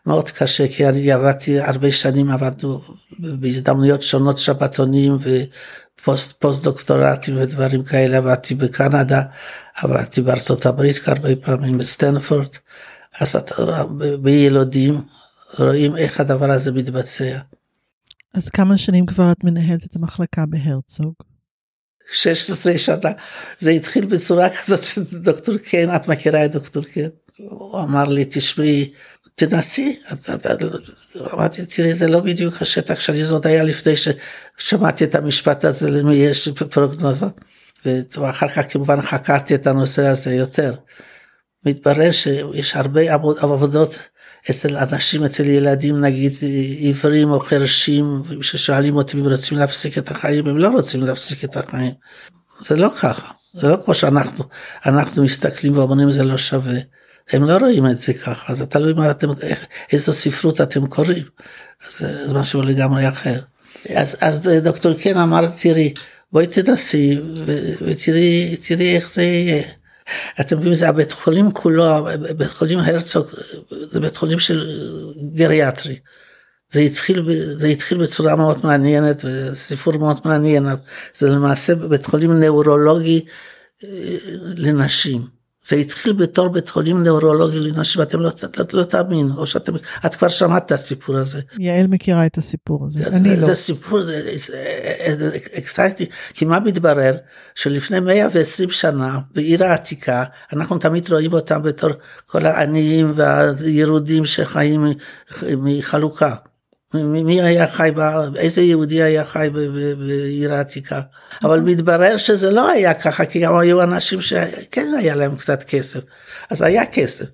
מאוד 0.07 0.31
קשה, 0.31 0.69
כי 0.69 0.89
אני 0.89 1.13
עבדתי 1.13 1.61
הרבה 1.61 1.93
שנים, 1.93 2.31
עבדנו 2.31 2.81
בהזדמנויות 3.19 4.03
שונות 4.03 4.39
שבתונים 4.39 5.19
פוסט 6.05 6.63
דוקטורטים 6.63 7.37
ודברים 7.37 7.85
כאלה, 7.85 8.17
עבדתי 8.17 8.55
בקנדה, 8.55 9.23
עבדתי 9.77 10.21
בארצות 10.21 10.67
הברית 10.67 10.99
כמה 10.99 11.17
פעמים, 11.43 11.79
בסטנפורד, 11.79 12.57
אז 13.21 13.37
אתה 13.37 13.85
בילודים 14.23 15.03
רואים 15.59 15.97
איך 15.97 16.21
הדבר 16.21 16.51
הזה 16.51 16.73
מתבצע. 16.73 17.39
אז 18.35 18.49
כמה 18.49 18.79
שנים 18.79 19.07
כבר 19.07 19.33
את 19.33 19.45
מנהלת 19.45 19.85
את 19.85 19.97
המחלקה 19.97 20.45
בהרצוג? 20.47 21.15
16 22.13 22.79
שנה. 22.79 22.97
זה 23.59 23.71
התחיל 23.71 24.07
בצורה 24.07 24.49
כזאת 24.51 24.83
שדוקטור 24.85 25.57
קן, 25.59 25.97
את 25.97 26.09
מכירה 26.09 26.45
את 26.45 26.53
דוקטור 26.53 26.83
קן? 26.83 27.09
הוא 27.37 27.81
אמר 27.81 28.05
לי, 28.05 28.25
תשמעי, 28.31 28.93
תנסי. 29.39 29.99
אמרתי, 31.35 31.67
תראי, 31.67 31.95
זה 31.95 32.07
לא 32.09 32.21
בדיוק 32.21 32.63
השטח 32.63 33.01
שלי, 33.01 33.25
זה 33.25 33.35
עוד 33.35 33.47
היה 33.47 33.63
לפני 33.63 33.95
ששמעתי 33.97 35.05
את 35.05 35.15
המשפט 35.15 35.65
הזה, 35.65 35.91
למי 35.91 36.15
יש 36.15 36.49
פרוגנוזה. 36.49 37.27
ואחר 37.87 38.49
כך 38.49 38.73
כמובן 38.73 39.03
חקרתי 39.03 39.55
את 39.55 39.67
הנושא 39.67 40.07
הזה 40.07 40.35
יותר. 40.35 40.75
מתברר 41.67 42.11
שיש 42.11 42.77
הרבה 42.77 43.15
עבודות 43.15 43.99
אצל 44.51 44.77
אנשים, 44.77 45.25
אצל 45.25 45.45
ילדים 45.45 46.01
נגיד 46.01 46.33
עיוורים 46.79 47.31
או 47.31 47.41
חרשים, 47.41 48.23
ששואלים 48.43 48.97
אותי 48.97 49.17
אם 49.17 49.29
רוצים 49.29 49.59
להפסיק 49.59 49.99
את 49.99 50.11
החיים, 50.11 50.47
הם 50.47 50.57
לא 50.57 50.69
רוצים 50.69 51.03
להפסיק 51.03 51.45
את 51.45 51.57
החיים. 51.57 51.93
זה 52.61 52.77
לא 52.77 52.89
ככה, 53.03 53.33
זה 53.55 53.69
לא 53.69 53.77
כמו 53.85 53.95
שאנחנו, 53.95 54.45
אנחנו 54.87 55.25
מסתכלים 55.25 55.79
ואומרים 55.79 56.11
זה 56.11 56.25
לא 56.25 56.39
שווה. 56.39 56.79
הם 57.33 57.45
לא 57.45 57.57
רואים 57.57 57.87
את 57.87 57.99
זה 57.99 58.15
ככה, 58.15 58.55
זה 58.55 58.67
תלוי 58.67 58.93
מה 58.93 59.11
אתם, 59.11 59.29
איזו 59.93 60.13
ספרות 60.13 60.61
אתם 60.61 60.87
קוראים, 60.87 61.25
אז 61.89 61.99
זה 61.99 62.35
משהו 62.35 62.63
לגמרי 62.63 63.09
אחר. 63.09 63.41
אז, 63.95 64.17
אז 64.21 64.41
דוקטור 64.63 64.93
קן 64.95 65.17
אמר, 65.17 65.47
תראי, 65.63 65.95
בואי 66.33 66.47
תנסי 66.47 67.19
ותראי 67.81 68.57
תראי 68.57 68.97
איך 68.97 69.11
זה 69.11 69.23
יהיה. 69.23 69.63
אתם 70.41 70.57
מבינים, 70.57 70.75
זה 70.75 70.89
הבית 70.89 71.13
חולים 71.13 71.53
כולו, 71.53 72.07
בית 72.37 72.51
חולים 72.51 72.79
הרצוג, 72.79 73.27
זה 73.91 74.01
בית 74.01 74.17
חולים 74.17 74.39
של 74.39 74.69
גריאטרי. 75.35 75.99
זה 76.71 76.81
התחיל, 76.81 77.25
זה 77.57 77.67
התחיל 77.67 77.99
בצורה 77.99 78.37
מאוד 78.37 78.67
מעניינת 78.67 79.25
וסיפור 79.25 79.99
מאוד 79.99 80.21
מעניין, 80.25 80.67
זה 81.15 81.29
למעשה 81.29 81.75
בית 81.75 82.07
חולים 82.07 82.41
נאורולוגי 82.41 83.25
אה, 83.85 83.89
לנשים. 84.57 85.36
זה 85.67 85.77
התחיל 85.77 86.13
בתור 86.13 86.49
בית 86.49 86.69
חולים 86.69 87.03
נאורולוגי 87.05 87.61
לנשים, 87.61 88.03
אתם 88.03 88.21
לא, 88.21 88.31
לא, 88.59 88.65
לא 88.73 88.85
תאמין, 88.85 89.31
או 89.37 89.47
שאתם, 89.47 89.73
את 90.07 90.15
כבר 90.15 90.29
שמעת 90.29 90.67
את 90.67 90.73
הסיפור 90.73 91.17
הזה. 91.17 91.41
יעל 91.59 91.87
מכירה 91.87 92.27
את 92.27 92.39
הסיפור 92.39 92.87
הזה, 92.87 92.99
זה, 92.99 93.17
אני 93.17 93.29
זה, 93.29 93.37
לא. 93.37 93.47
זה 93.47 93.55
סיפור, 93.55 94.03
זה 94.03 95.31
אקסייטי, 95.59 96.07
כי 96.35 96.45
מה 96.45 96.61
מתברר? 96.61 97.17
שלפני 97.55 98.01
120 98.01 98.71
שנה, 98.71 99.19
בעיר 99.35 99.65
העתיקה, 99.65 100.25
אנחנו 100.53 100.79
תמיד 100.79 101.13
רואים 101.13 101.33
אותם 101.33 101.63
בתור 101.63 101.91
כל 102.27 102.47
העניים 102.47 103.13
והירודים 103.17 104.25
שחיים 104.25 104.87
מחלוקה. 105.59 106.35
מי 106.95 107.43
היה 107.43 107.67
חי, 107.67 107.91
איזה 108.37 108.63
יהודי 108.63 109.03
היה 109.03 109.25
חי 109.25 109.49
בעיר 109.53 110.55
העתיקה. 110.55 111.01
אבל 111.43 111.61
מתברר 111.61 112.17
שזה 112.17 112.51
לא 112.51 112.71
היה 112.71 112.95
ככה, 112.95 113.25
כי 113.25 113.41
גם 113.41 113.57
היו 113.57 113.83
אנשים 113.83 114.21
שכן 114.21 114.87
היה 114.99 115.15
להם 115.15 115.37
קצת 115.37 115.63
כסף. 115.63 116.01
אז 116.51 116.63
היה 116.63 116.87
כסף. 116.87 117.27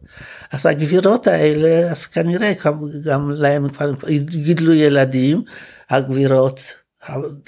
אז 0.53 0.67
הגבירות 0.67 1.27
האלה, 1.27 1.91
אז 1.91 2.07
כנראה 2.07 2.53
גם 3.05 3.31
להם 3.31 3.69
כבר 3.69 3.93
גידלו 4.19 4.73
ילדים, 4.73 5.43
הגבירות, 5.91 6.75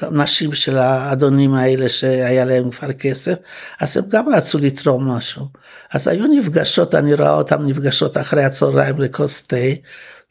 הנשים 0.01 0.55
של 0.55 0.79
האדונים 0.79 1.55
האלה 1.55 1.89
שהיה 1.89 2.45
להם 2.45 2.71
כבר 2.71 2.93
כסף, 2.93 3.35
אז 3.81 3.97
הם 3.97 4.05
גם 4.09 4.35
רצו 4.35 4.59
לתרום 4.59 5.09
משהו. 5.09 5.45
אז 5.93 6.09
היו 6.09 6.27
נפגשות, 6.27 6.95
אני 6.95 7.15
רואה 7.15 7.35
אותם 7.35 7.67
נפגשות 7.67 8.17
אחרי 8.17 8.45
הצהריים 8.45 8.99
לכוס 8.99 9.43
תה. 9.43 9.57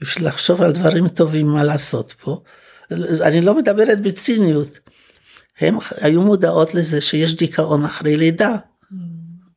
בשביל 0.01 0.27
לחשוב 0.27 0.61
על 0.61 0.71
דברים 0.71 1.07
טובים 1.07 1.47
מה 1.47 1.63
לעשות 1.63 2.13
פה. 2.21 2.41
אני 3.21 3.41
לא 3.41 3.55
מדברת 3.55 4.01
בציניות. 4.01 4.79
הם 5.59 5.77
היו 6.01 6.21
מודעות 6.21 6.73
לזה 6.73 7.01
שיש 7.01 7.35
דיכאון 7.35 7.85
אחרי 7.85 8.17
לידה. 8.17 8.55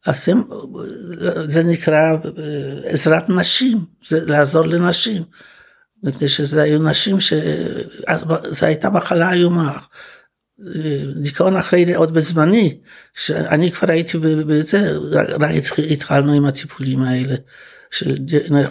אז 0.06 0.28
הם, 0.28 0.42
זה 1.49 1.62
נקרא 1.62 1.96
אה, 1.96 2.16
עזרת 2.85 3.28
נשים, 3.28 3.78
זה 4.08 4.20
לעזור 4.26 4.66
לנשים. 4.66 5.23
מפני 6.03 6.29
שזה 6.29 6.62
היו 6.62 6.83
נשים 6.83 7.21
שזו 7.21 8.67
הייתה 8.67 8.91
מחלה 8.91 9.33
איומה. 9.33 9.79
דיכאון 11.17 11.57
אחרי 11.57 11.95
עוד 11.95 12.15
בזמני, 12.15 12.79
שאני 13.15 13.73
כבר 13.73 13.91
הייתי 13.91 14.19
בזה, 14.19 14.99
רק 15.41 15.79
התחלנו 15.91 16.33
עם 16.33 16.45
הטיפולים 16.45 17.03
האלה. 17.03 17.35
של 17.91 18.17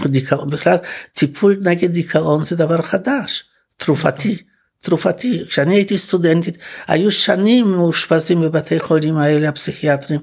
דיכאון, 0.06 0.50
בכלל 0.50 0.78
טיפול 1.14 1.58
נגד 1.62 1.92
דיכאון 1.92 2.46
זה 2.46 2.56
דבר 2.56 2.82
חדש, 2.82 3.44
תרופתי, 3.78 4.38
תרופתי. 4.82 5.46
כשאני 5.48 5.76
הייתי 5.76 5.98
סטודנטית, 5.98 6.58
היו 6.88 7.12
שנים 7.12 7.72
מאושפזים 7.72 8.42
בבתי 8.42 8.80
חולים 8.80 9.18
האלה 9.18 9.50
הפסיכיאטרים 9.50 10.20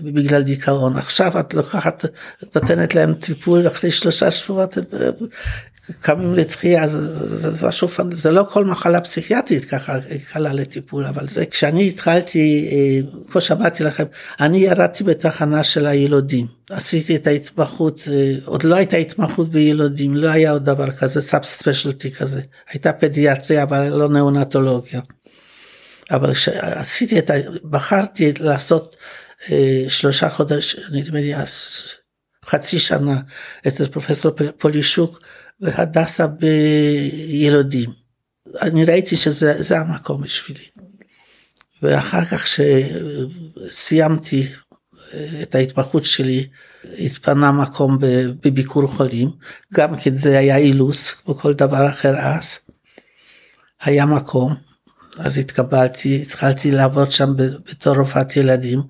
בגלל 0.00 0.42
דיכאון. 0.42 0.96
עכשיו 0.96 1.40
את 1.40 1.54
לוקחת, 1.54 2.04
נותנת 2.54 2.94
להם 2.94 3.14
טיפול 3.14 3.66
אחרי 3.66 3.90
שלושה 3.90 4.30
שבועות, 4.30 4.78
קמים 6.00 6.34
לתחייה, 6.34 6.86
זה, 6.86 7.14
זה, 7.14 7.36
זה, 7.36 7.52
זה, 7.52 7.66
משהו, 7.66 7.88
זה 8.12 8.30
לא 8.30 8.46
כל 8.50 8.64
מחלה 8.64 9.00
פסיכיאטרית 9.00 9.64
ככה 9.64 9.98
קלה 10.32 10.52
לטיפול, 10.52 11.06
אבל 11.06 11.28
זה 11.28 11.46
כשאני 11.46 11.88
התחלתי, 11.88 12.68
אה, 12.72 13.12
כמו 13.30 13.40
שאמרתי 13.40 13.84
לכם, 13.84 14.04
אני 14.40 14.58
ירדתי 14.58 15.04
בתחנה 15.04 15.64
של 15.64 15.86
הילודים, 15.86 16.46
עשיתי 16.70 17.16
את 17.16 17.26
ההתמחות, 17.26 18.08
אה, 18.12 18.34
עוד 18.44 18.62
לא 18.62 18.74
הייתה 18.74 18.96
התמחות 18.96 19.50
בילודים, 19.50 20.16
לא 20.16 20.28
היה 20.28 20.50
עוד 20.50 20.64
דבר 20.64 20.90
כזה, 20.90 21.20
סאב 21.20 21.42
ספיישלטי 21.42 22.10
כזה, 22.10 22.40
הייתה 22.70 22.92
פדיאטריה 22.92 23.62
אבל 23.62 23.88
לא 23.88 24.08
נאונטולוגיה. 24.08 25.00
אבל 26.10 26.34
כשעשיתי 26.34 27.18
את 27.18 27.30
ה... 27.30 27.34
בחרתי 27.64 28.32
לעשות 28.40 28.96
אה, 29.50 29.84
שלושה 29.88 30.28
חודשים, 30.28 30.80
נדמה 30.92 31.20
לי 31.20 31.34
חצי 32.44 32.78
שנה 32.78 33.20
אצל 33.68 33.88
פרופסור 33.88 34.32
פולישוק 34.58 35.20
והדסה 35.60 36.26
בילודים. 36.26 37.90
אני 38.62 38.84
ראיתי 38.84 39.16
שזה 39.16 39.78
המקום 39.78 40.22
בשבילי. 40.22 40.64
ואחר 41.82 42.24
כך 42.24 42.46
שסיימתי 43.66 44.48
אה, 45.14 45.42
את 45.42 45.54
ההתמחות 45.54 46.04
שלי, 46.04 46.46
התפנה 46.98 47.52
מקום 47.52 47.98
בביקור 48.44 48.86
חולים, 48.86 49.30
גם 49.74 49.96
כי 49.96 50.10
זה 50.10 50.38
היה 50.38 50.56
אילוץ, 50.56 51.10
כמו 51.10 51.34
כל 51.34 51.54
דבר 51.54 51.88
אחר 51.88 52.18
אז. 52.18 52.58
היה 53.82 54.06
מקום, 54.06 54.54
אז 55.18 55.38
התקבלתי, 55.38 56.22
התחלתי 56.22 56.70
לעבוד 56.70 57.10
שם 57.10 57.36
בתור 57.36 57.96
רופאת 57.96 58.36
ילדים, 58.36 58.82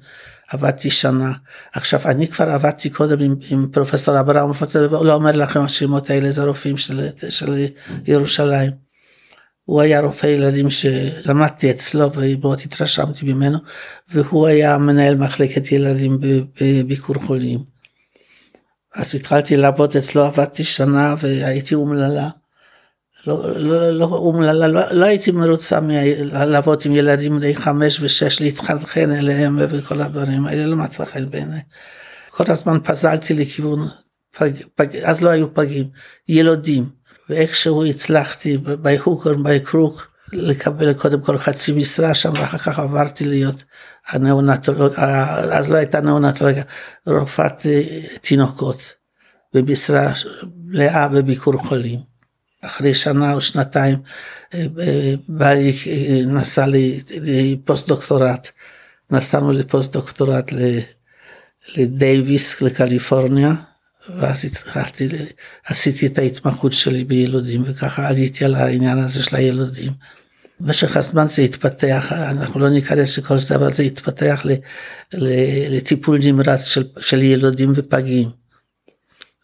עבדתי 0.50 0.90
שנה. 0.90 1.33
עכשיו, 1.73 2.00
אני 2.04 2.28
כבר 2.28 2.49
עבדתי 2.49 2.90
קודם 2.90 3.21
עם, 3.21 3.35
עם 3.50 3.66
פרופסור 3.73 4.21
אברהם, 4.21 4.50
הוא 4.90 5.07
לא 5.07 5.14
אומר 5.14 5.33
לכם 5.33 5.61
השמות 5.61 6.11
האלה, 6.11 6.30
זה 6.30 6.42
רופאים 6.42 6.78
של, 6.78 7.09
של 7.28 7.66
ירושלים. 8.07 8.71
הוא 9.64 9.80
היה 9.80 10.00
רופא 10.00 10.26
ילדים 10.26 10.71
שלמדתי 10.71 11.71
אצלו 11.71 12.12
ומאוד 12.12 12.61
התרשמתי 12.64 13.33
ממנו, 13.33 13.59
והוא 14.09 14.47
היה 14.47 14.78
מנהל 14.78 15.16
מחלקת 15.16 15.73
ילדים 15.73 16.19
בביקור 16.61 17.16
חולים. 17.26 17.59
אז 18.95 19.14
התחלתי 19.14 19.57
לעבוד 19.57 19.97
אצלו, 19.97 20.25
עבדתי 20.25 20.64
שנה 20.64 21.14
והייתי 21.19 21.75
אומללה. 21.75 22.28
לא, 23.27 23.57
לא, 23.57 23.91
לא, 23.91 24.05
אומללה, 24.05 24.67
לא, 24.67 24.81
לא 24.91 25.07
הייתי 25.07 25.31
מרוצה 25.33 25.79
לעבוד 26.33 26.83
עם 26.85 26.95
ילדים 26.95 27.37
בני 27.37 27.55
חמש 27.55 28.00
ושש, 28.00 28.41
להתחנכן 28.41 29.11
אליהם 29.11 29.59
וכל 29.71 30.00
הדברים 30.00 30.47
האלה, 30.47 30.67
לא 30.67 30.77
מצא 30.77 31.05
חן 31.05 31.31
בעיניי. 31.31 31.61
כל 32.31 32.45
הזמן 32.49 32.79
פזלתי 32.85 33.35
לכיוון, 33.35 33.89
פג, 34.37 34.50
פג, 34.75 34.97
אז 34.97 35.23
לא 35.23 35.31
היו 35.31 35.55
פגים, 35.55 35.87
ילודים, 36.29 36.89
ואיכשהו 37.29 37.85
הצלחתי 37.85 38.59
בהוקר, 38.59 39.35
בקרוק, 39.35 40.11
לקבל 40.33 40.93
קודם 40.93 41.21
כל 41.21 41.39
חצי 41.39 41.73
משרה 41.73 42.15
שם, 42.15 42.33
ואחר 42.33 42.59
כך 42.59 42.79
עברתי 42.79 43.25
להיות 43.25 43.65
הנאונטולוגיה, 44.09 44.97
אז 45.37 45.69
לא 45.71 45.77
הייתה 45.77 46.00
נאונטולוגיה, 46.00 46.62
רופאת 47.07 47.67
אה, 47.67 47.83
תינוקות, 48.21 48.83
במשרה 49.55 50.12
מלאה 50.65 51.09
בביקור 51.09 51.59
חולים. 51.59 52.10
אחרי 52.61 52.95
שנה 52.95 53.33
או 53.33 53.40
שנתיים 53.40 53.99
אה, 54.55 54.67
בעלי 55.29 55.76
אה, 55.87 56.21
נסע 56.26 56.67
לפוסט 57.11 57.88
דוקטורט, 57.88 58.50
נסענו 59.11 59.52
לפוסט 59.52 59.93
דוקטורט 59.93 60.52
לדייוויס 61.76 62.62
לקליפורניה, 62.62 63.55
ואז 64.19 64.45
התחלתי, 64.45 65.09
עשיתי 65.67 66.07
את 66.07 66.19
ההתמחות 66.19 66.73
שלי 66.73 67.05
בילודים, 67.05 67.62
וככה 67.67 68.09
עליתי 68.09 68.45
על 68.45 68.55
העניין 68.55 68.99
הזה 68.99 69.23
של 69.23 69.37
הילודים. 69.37 69.93
במשך 70.61 70.97
הזמן 70.97 71.29
זה 71.29 71.43
התפתח, 71.43 72.12
אנחנו 72.12 72.61
לא 72.61 72.71
ניכנס 72.71 73.11
שכל 73.11 73.38
זה, 73.38 73.55
אבל 73.55 73.73
זה 73.73 73.83
התפתח 73.83 74.47
לטיפול 75.71 76.19
נמרץ 76.25 76.64
של, 76.64 76.85
של 76.99 77.23
ילודים 77.23 77.73
ופגים. 77.76 78.39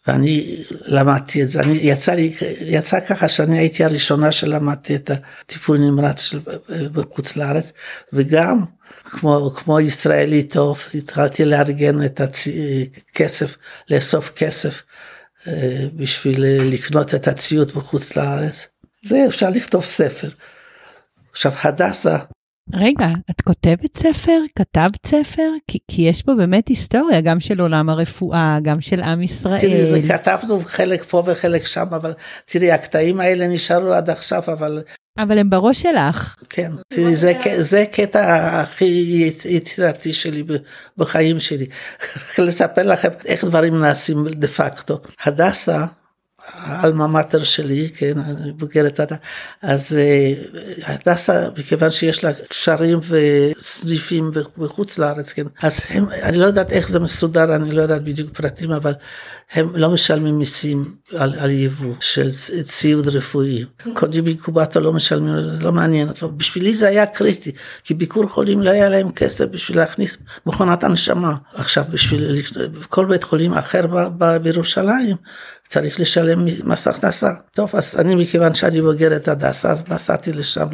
ואני 0.06 0.56
למדתי 0.86 1.42
את 1.42 1.48
זה, 1.48 1.60
אני, 1.60 1.78
יצא 1.82 2.14
לי, 2.14 2.34
יצא 2.60 3.00
ככה 3.00 3.28
שאני 3.28 3.58
הייתי 3.58 3.84
הראשונה 3.84 4.32
שלמדתי 4.32 4.94
את 4.94 5.10
הטיפול 5.10 5.78
נמרץ 5.78 6.20
של, 6.20 6.40
בחוץ 6.92 7.36
לארץ, 7.36 7.72
וגם 8.12 8.64
כמו, 9.04 9.50
כמו 9.50 9.80
ישראלי 9.80 10.42
טוב, 10.42 10.78
התחלתי 10.94 11.44
לארגן 11.44 12.04
את 12.04 12.20
הכסף, 12.20 13.56
לאסוף 13.90 14.32
כסף 14.36 14.82
אה, 15.46 15.86
בשביל 15.94 16.44
לקנות 16.72 17.14
את 17.14 17.28
הציוד 17.28 17.72
בחוץ 17.72 18.16
לארץ. 18.16 18.66
זה 19.04 19.24
אפשר 19.28 19.50
לכתוב 19.50 19.84
ספר. 19.84 20.28
עכשיו 21.30 21.52
הדסה 21.62 22.16
רגע, 22.74 23.08
את 23.30 23.40
כותבת 23.40 23.96
ספר? 23.96 24.40
כתבת 24.56 25.06
ספר? 25.06 25.50
כי, 25.68 25.78
כי 25.88 26.02
יש 26.02 26.22
פה 26.22 26.34
באמת 26.34 26.68
היסטוריה, 26.68 27.20
גם 27.20 27.40
של 27.40 27.60
עולם 27.60 27.88
הרפואה, 27.88 28.58
גם 28.62 28.80
של 28.80 29.02
עם 29.02 29.22
ישראל. 29.22 29.60
תראי, 29.60 29.90
זה 29.90 30.08
כתבנו 30.08 30.60
חלק 30.64 31.04
פה 31.04 31.22
וחלק 31.26 31.66
שם, 31.66 31.86
אבל 31.90 32.12
תראי, 32.44 32.72
הקטעים 32.72 33.20
האלה 33.20 33.48
נשארו 33.48 33.92
עד 33.92 34.10
עכשיו, 34.10 34.42
אבל... 34.46 34.82
אבל 35.18 35.38
הם 35.38 35.50
בראש 35.50 35.82
שלך. 35.82 36.36
כן, 36.50 36.72
תראי, 36.88 37.16
זה, 37.16 37.32
זה 37.58 37.84
קטע 37.92 38.50
הכי 38.60 39.32
יצירתי 39.46 40.12
שלי 40.12 40.44
בחיים 40.96 41.40
שלי. 41.40 41.66
לספר 42.38 42.82
לכם 42.82 43.08
איך 43.24 43.44
דברים 43.44 43.80
נעשים 43.80 44.28
דה 44.28 44.48
פקטו. 44.48 44.98
הדסה, 45.24 45.84
האלמה 46.52 47.06
מאטר 47.06 47.44
שלי, 47.44 47.90
כן, 47.96 48.18
אני 48.18 48.52
בוגרת 48.52 49.00
הדסה, 49.00 49.16
אז 49.62 49.96
אה, 49.98 50.32
הדסה, 50.84 51.48
מכיוון 51.58 51.90
שיש 51.90 52.24
לה 52.24 52.30
קשרים 52.48 53.00
וסניפים 53.08 54.30
בחוץ 54.58 54.98
לארץ, 54.98 55.32
כן, 55.32 55.46
אז 55.62 55.80
הם, 55.90 56.06
אני 56.22 56.36
לא 56.36 56.46
יודעת 56.46 56.70
איך 56.70 56.88
זה 56.88 57.00
מסודר, 57.00 57.54
אני 57.54 57.72
לא 57.72 57.82
יודעת 57.82 58.04
בדיוק 58.04 58.30
פרטים, 58.36 58.72
אבל 58.72 58.92
הם 59.52 59.76
לא 59.76 59.90
משלמים 59.90 60.38
מיסים 60.38 60.94
על, 61.16 61.34
על 61.38 61.50
יבוא 61.50 61.94
של 62.00 62.30
ציוד 62.62 63.08
רפואי. 63.08 63.64
קודם 63.92 64.26
אינקובטור 64.26 64.82
לא 64.82 64.92
משלמים, 64.92 65.44
זה 65.44 65.64
לא 65.64 65.72
מעניין 65.72 66.08
אותו. 66.08 66.28
בשבילי 66.28 66.74
זה 66.74 66.88
היה 66.88 67.06
קריטי, 67.06 67.52
כי 67.84 67.94
ביקור 67.94 68.26
חולים 68.28 68.62
לא 68.62 68.70
היה 68.70 68.88
להם 68.88 69.10
כסף 69.10 69.44
בשביל 69.44 69.78
להכניס 69.78 70.16
מכונת 70.46 70.84
הנשמה. 70.84 71.34
עכשיו, 71.54 71.84
בשביל 71.90 72.42
כל 72.88 73.06
בית 73.06 73.24
חולים 73.24 73.52
אחר 73.52 73.86
ב, 73.86 74.08
ב, 74.18 74.36
בירושלים, 74.36 75.16
צריך 75.68 76.00
לשלם 76.00 76.44
מס 76.64 76.88
הכנסה. 76.88 77.30
טוב, 77.50 77.70
אז 77.72 77.96
אני 78.00 78.14
מכיוון 78.14 78.54
שאני 78.54 78.80
בוגר 78.80 79.16
את 79.16 79.28
הדסה, 79.28 79.70
אז 79.70 79.84
נסעתי 79.88 80.32
לשם, 80.32 80.66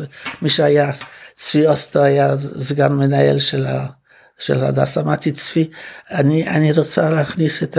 מי 0.43 0.51
שהיה, 0.51 0.91
צבי 1.35 1.67
אוסטר 1.67 2.03
היה 2.03 2.37
סגן 2.37 2.93
מנהל 2.93 3.39
של, 3.39 3.67
ה, 3.67 3.87
של 4.39 4.65
הדסה, 4.65 5.01
אמרתי 5.01 5.33
צבי, 5.33 5.71
אני, 6.11 6.49
אני 6.49 6.73
רוצה 6.73 7.11
להכניס 7.11 7.63
את 7.63 7.79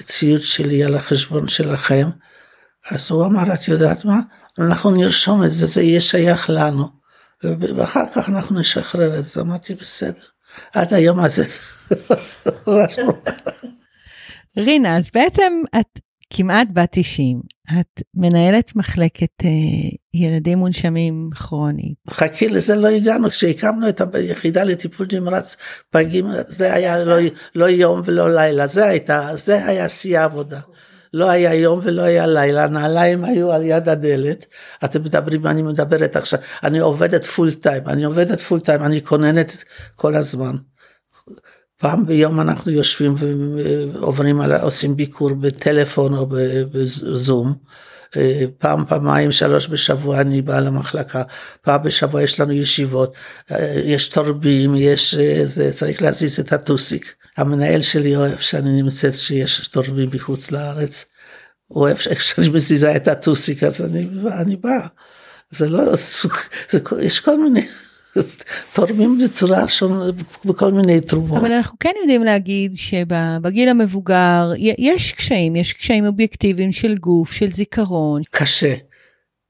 הציוד 0.00 0.40
שלי 0.40 0.84
על 0.84 0.94
החשבון 0.94 1.48
שלכם. 1.48 2.08
אז 2.90 3.10
הוא 3.10 3.26
אמר, 3.26 3.54
את 3.54 3.68
יודעת 3.68 4.04
מה, 4.04 4.18
אנחנו 4.58 4.90
נרשום 4.90 5.44
את 5.44 5.50
זה, 5.50 5.66
זה 5.66 5.82
יהיה 5.82 6.00
שייך 6.00 6.50
לנו. 6.50 6.88
ואחר 7.76 8.04
כך 8.14 8.28
אנחנו 8.28 8.60
נשחרר 8.60 9.18
את 9.18 9.26
זה, 9.26 9.40
אמרתי 9.40 9.74
בסדר. 9.74 10.22
עד 10.72 10.94
היום 10.94 11.20
הזה. 11.20 11.44
רינה, 14.56 14.96
אז 14.96 15.10
בעצם 15.14 15.52
את 15.80 15.98
כמעט 16.30 16.68
בת 16.72 16.88
90, 16.92 17.40
את 17.80 18.02
מנהלת 18.14 18.76
מחלקת 18.76 19.44
אה, 19.44 19.48
ילדים 20.14 20.58
מונשמים 20.58 21.30
כרונית. 21.34 21.94
חכי 22.10 22.48
לזה 22.48 22.74
לא 22.76 22.88
הגענו, 22.88 23.28
כשהקמנו 23.28 23.88
את 23.88 24.14
היחידה 24.14 24.64
לטיפול 24.64 25.06
נמרץ 25.12 25.56
פגים, 25.90 26.26
זה 26.46 26.74
היה 26.74 27.04
לא, 27.04 27.16
לא 27.54 27.68
יום 27.68 28.02
ולא 28.04 28.34
לילה, 28.34 28.66
זה 28.66 28.86
הייתה, 28.86 29.30
זה 29.34 29.66
היה 29.66 29.88
שיא 29.88 30.18
העבודה. 30.18 30.60
לא 31.12 31.30
היה 31.30 31.54
יום 31.54 31.80
ולא 31.82 32.02
היה 32.02 32.26
לילה, 32.26 32.66
נעליים 32.66 33.24
היו 33.24 33.52
על 33.52 33.64
יד 33.64 33.88
הדלת, 33.88 34.46
אתם 34.84 35.02
מדברים, 35.02 35.46
אני 35.46 35.62
מדברת 35.62 36.16
עכשיו, 36.16 36.38
אני 36.62 36.78
עובדת 36.78 37.24
פול 37.24 37.52
טיים, 37.52 37.82
אני 37.86 38.04
עובדת 38.04 38.40
פול 38.40 38.60
טיים, 38.60 38.82
אני 38.82 39.04
כוננת 39.04 39.64
כל 39.94 40.16
הזמן. 40.16 40.56
פעם 41.78 42.06
ביום 42.06 42.40
אנחנו 42.40 42.72
יושבים 42.72 43.14
ועוברים, 43.94 44.40
על, 44.40 44.52
עושים 44.52 44.96
ביקור 44.96 45.34
בטלפון 45.34 46.14
או 46.14 46.26
בזום. 46.72 47.54
אה, 48.16 48.44
פעם, 48.58 48.84
פעמיים, 48.88 49.32
שלוש 49.32 49.68
בשבוע 49.68 50.20
אני 50.20 50.42
בא 50.42 50.60
למחלקה, 50.60 51.22
פעם 51.62 51.82
בשבוע 51.82 52.22
יש 52.22 52.40
לנו 52.40 52.52
ישיבות, 52.52 53.14
אה, 53.50 53.80
יש 53.84 54.08
תורבים, 54.08 54.74
יש, 54.74 55.14
אה, 55.14 55.40
זה, 55.44 55.72
צריך 55.72 56.02
להזיז 56.02 56.40
את 56.40 56.52
הטוסיק. 56.52 57.14
המנהל 57.36 57.82
שלי 57.82 58.16
אוהב 58.16 58.38
שאני 58.38 58.82
נמצאת 58.82 59.14
שיש 59.14 59.68
תורבים 59.68 60.08
מחוץ 60.12 60.50
לארץ. 60.50 61.04
הוא 61.66 61.82
אוהב 61.82 61.96
שאני 61.96 62.48
מזיזה 62.48 62.96
את 62.96 63.08
הטוסיק, 63.08 63.62
אז 63.62 63.84
אני, 63.90 64.08
אני 64.40 64.56
בא. 64.56 64.86
זה 65.50 65.68
לא, 65.68 65.94
זה, 66.70 66.78
יש 67.00 67.20
כל 67.20 67.40
מיני 67.40 67.66
תורמים 68.74 69.18
בצורה 69.24 69.68
שונה, 69.68 70.04
בכל 70.44 70.72
מיני 70.72 71.00
תרומות. 71.00 71.38
אבל 71.38 71.52
אנחנו 71.52 71.78
כן 71.80 71.92
יודעים 72.00 72.24
להגיד 72.24 72.76
שבגיל 72.76 73.68
המבוגר 73.68 74.52
יש 74.78 75.12
קשיים, 75.12 75.56
יש 75.56 75.72
קשיים 75.72 76.06
אובייקטיביים 76.06 76.72
של 76.72 76.94
גוף, 76.94 77.32
של 77.32 77.50
זיכרון. 77.50 78.22
קשה. 78.30 78.74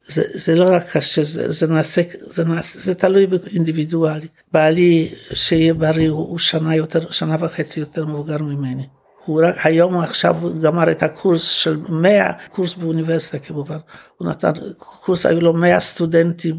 זה, 0.09 0.23
זה 0.35 0.55
לא 0.55 0.75
רק 0.75 0.83
קשה, 0.93 1.25
זה, 1.25 1.53
זה 1.53 1.67
נעשה, 1.67 2.03
זה 2.21 2.45
נעשה, 2.45 2.79
זה 2.79 2.95
תלוי 2.95 3.27
באינדיבידואלי. 3.27 4.27
בעלי, 4.53 5.09
שיהיה 5.35 5.75
בריא, 5.75 6.11
הוא, 6.11 6.29
הוא 6.29 6.39
שנה 6.39 6.77
יותר, 6.77 7.11
שנה 7.11 7.37
וחצי 7.41 7.81
יותר 7.81 8.07
מבוגר 8.07 8.39
ממני. 8.39 8.87
הוא 9.29 9.43
רק 9.45 9.55
היום 9.67 9.99
עכשיו 9.99 10.37
גמר 10.63 10.91
את 10.91 11.03
הקורס 11.03 11.43
של 11.43 11.77
100, 11.89 12.33
קורס 12.49 12.75
באוניברסיטה 12.75 13.39
כמובן, 13.39 13.77
הוא 14.17 14.29
נתן 14.29 14.53
קורס, 14.77 15.27
היו 15.27 15.41
לו 15.41 15.55
100 15.55 15.81
סטודנטים, 15.81 16.57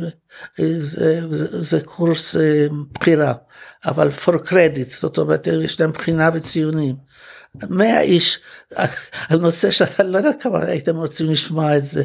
זה, 0.57 1.21
זה, 1.31 1.61
זה 1.61 1.81
קורס 1.85 2.35
אה, 2.35 2.67
בחירה, 2.93 3.33
אבל 3.85 4.09
for 4.25 4.33
credit, 4.47 4.99
זאת 4.99 5.17
אומרת 5.17 5.47
יש 5.47 5.81
להם 5.81 5.91
בחינה 5.91 6.29
וציונים. 6.33 6.95
100 7.69 8.01
איש 8.01 8.39
על 9.29 9.39
נושא 9.39 9.71
שאתה 9.71 10.03
לא 10.03 10.17
יודע 10.17 10.31
כמה 10.39 10.59
הייתם 10.59 10.95
רוצים 10.95 11.31
לשמוע 11.31 11.77
את 11.77 11.85
זה. 11.85 12.03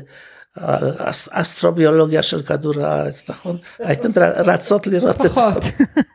אסטרוביולוגיה 1.30 2.22
של 2.22 2.42
כדור 2.42 2.80
הארץ, 2.80 3.22
נכון? 3.28 3.56
הייתן 3.78 4.10
רצות 4.36 4.86
לראות 4.86 5.26
את 5.26 5.34
זה. 5.34 5.40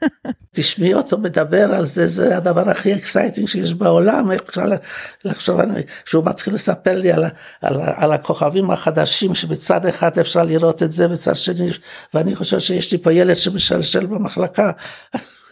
תשמעי 0.55 0.93
אותו 0.93 1.17
מדבר 1.17 1.73
על 1.73 1.85
זה, 1.85 2.07
זה 2.07 2.37
הדבר 2.37 2.69
הכי 2.69 2.93
exciting 2.95 3.47
שיש 3.47 3.73
בעולם, 3.73 4.31
איך 4.31 4.41
אפשר 4.49 4.65
לחשוב, 5.25 5.59
שהוא 6.05 6.25
מתחיל 6.25 6.53
לספר 6.53 6.95
לי 6.95 7.11
על, 7.11 7.25
על, 7.61 7.81
על 7.95 8.11
הכוכבים 8.11 8.71
החדשים, 8.71 9.35
שבצד 9.35 9.85
אחד 9.85 10.19
אפשר 10.19 10.43
לראות 10.43 10.83
את 10.83 10.91
זה, 10.91 11.07
בצד 11.07 11.35
שני, 11.35 11.69
ואני 12.13 12.35
חושב 12.35 12.59
שיש 12.59 12.91
לי 12.91 12.97
פה 12.97 13.13
ילד 13.13 13.35
שמשלשל 13.35 14.05
במחלקה. 14.05 14.71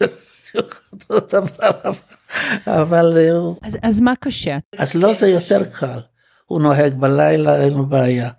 אבל... 2.66 3.18
אז, 3.62 3.76
אז 3.82 4.00
מה 4.00 4.12
קשה? 4.20 4.58
אז 4.78 4.94
לא 4.94 5.12
זה 5.12 5.28
יותר 5.28 5.64
קל. 5.64 5.98
הוא 6.48 6.60
נוהג 6.60 6.94
בלילה, 6.94 7.64
אין 7.64 7.74
לו 7.74 7.86
בעיה. 7.86 8.30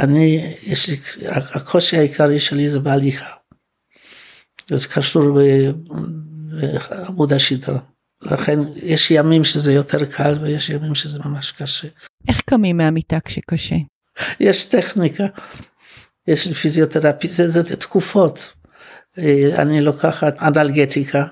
אני, 0.00 0.54
יש 0.62 0.88
לי, 0.88 0.96
הקושי 1.30 1.96
העיקרי 1.96 2.40
שלי 2.40 2.70
זה 2.70 2.78
בהליכה. 2.78 3.30
זה 4.70 4.88
קשור 4.88 5.38
בעמוד 6.90 7.32
השדרה. 7.32 7.78
לכן 8.22 8.58
יש 8.76 9.10
ימים 9.10 9.44
שזה 9.44 9.72
יותר 9.72 10.04
קל 10.04 10.38
ויש 10.42 10.70
ימים 10.70 10.94
שזה 10.94 11.18
ממש 11.24 11.52
קשה. 11.52 11.88
איך 12.28 12.40
קמים 12.40 12.76
מהמיטה 12.76 13.20
כשקשה? 13.20 13.76
יש 14.40 14.64
טכניקה, 14.64 15.26
יש 16.26 16.52
פיזיותרפיה, 16.52 17.30
זה, 17.30 17.50
זה, 17.50 17.62
זה 17.62 17.76
תקופות. 17.76 18.52
אה, 19.18 19.62
אני 19.62 19.80
לוקחת 19.80 20.42
אנלגטיקה, 20.42 21.24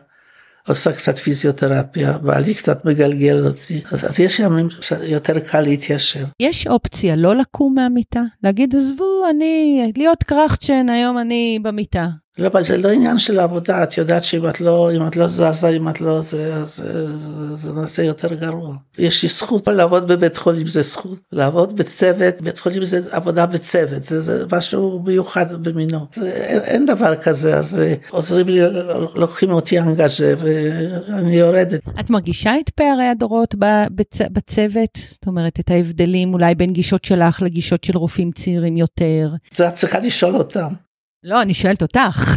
עושה 0.68 0.92
קצת 0.92 1.18
פיזיותרפיה, 1.18 2.18
בעלי 2.18 2.54
קצת 2.54 2.84
מגלגל 2.84 3.46
אותי, 3.46 3.80
אז, 3.90 4.04
אז 4.10 4.20
יש 4.20 4.40
ימים 4.40 4.68
שיותר 4.80 5.38
קל 5.38 5.60
להתיישר. 5.60 6.24
יש 6.40 6.66
אופציה 6.66 7.16
לא 7.16 7.36
לקום 7.36 7.74
מהמיטה? 7.74 8.22
להגיד, 8.42 8.76
עזבו, 8.76 9.30
אני, 9.30 9.92
להיות 9.96 10.22
קרחצ'ן, 10.22 10.88
היום 10.88 11.18
אני 11.18 11.58
במיטה. 11.62 12.08
לא, 12.38 12.46
אבל 12.46 12.64
זה 12.64 12.76
לא 12.76 12.88
עניין 12.88 13.18
של 13.18 13.38
עבודה, 13.38 13.82
את 13.82 13.98
יודעת 13.98 14.24
שאם 14.24 14.48
את 14.48 14.60
לא, 14.60 14.90
אם 14.96 15.06
את 15.06 15.16
לא 15.16 15.26
זזה, 15.26 15.68
אם 15.68 15.88
את 15.88 16.00
לא 16.00 16.20
זה, 16.20 16.54
אז 16.54 16.84
זה 17.54 17.72
נעשה 17.72 18.02
יותר 18.02 18.34
גרוע. 18.34 18.76
יש 18.98 19.22
לי 19.22 19.28
זכות 19.28 19.68
לעבוד 19.68 20.08
בבית 20.08 20.36
חולים, 20.36 20.66
זה 20.66 20.82
זכות. 20.82 21.18
לעבוד 21.32 21.76
בצוות, 21.76 22.40
בית 22.40 22.58
חולים 22.58 22.84
זה 22.84 23.00
עבודה 23.10 23.46
בצוות, 23.46 24.02
זה, 24.02 24.20
זה 24.20 24.44
משהו 24.52 25.02
מיוחד 25.06 25.68
במינו. 25.68 25.98
זה, 26.14 26.30
אין, 26.30 26.60
אין 26.60 26.86
דבר 26.86 27.16
כזה, 27.16 27.56
אז 27.56 27.78
אה, 27.78 27.94
עוזרים 28.10 28.48
לי, 28.48 28.60
לוקחים 29.14 29.50
אותי 29.50 29.78
אנגאז'ה 29.78 30.34
ואני 30.38 31.36
יורדת. 31.36 31.80
את 32.00 32.10
מרגישה 32.10 32.52
את 32.60 32.70
פערי 32.70 33.04
הדורות 33.04 33.54
בצ, 33.90 34.18
בצוות? 34.30 34.98
זאת 35.10 35.26
אומרת, 35.26 35.60
את 35.60 35.70
ההבדלים 35.70 36.32
אולי 36.32 36.54
בין 36.54 36.72
גישות 36.72 37.04
שלך 37.04 37.42
לגישות 37.42 37.84
של 37.84 37.96
רופאים 37.96 38.30
צעירים 38.32 38.76
יותר? 38.76 39.30
זה 39.54 39.68
את 39.68 39.74
צריכה 39.74 39.98
לשאול 39.98 40.36
אותם. 40.36 40.85
לא, 41.26 41.42
אני 41.42 41.54
שואלת 41.54 41.82
אותך. 41.82 42.36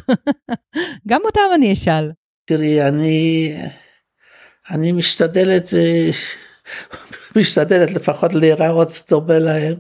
גם 1.10 1.22
אותם 1.26 1.42
אני 1.56 1.74
אשאל. 1.74 2.12
תראי, 2.46 2.88
אני, 2.88 3.54
אני 4.72 4.92
משתדלת, 4.92 5.74
אה, 5.74 6.10
משתדלת 7.36 7.92
לפחות 7.92 8.34
להיראות 8.34 9.02
דומה 9.10 9.40
להם, 9.40 9.76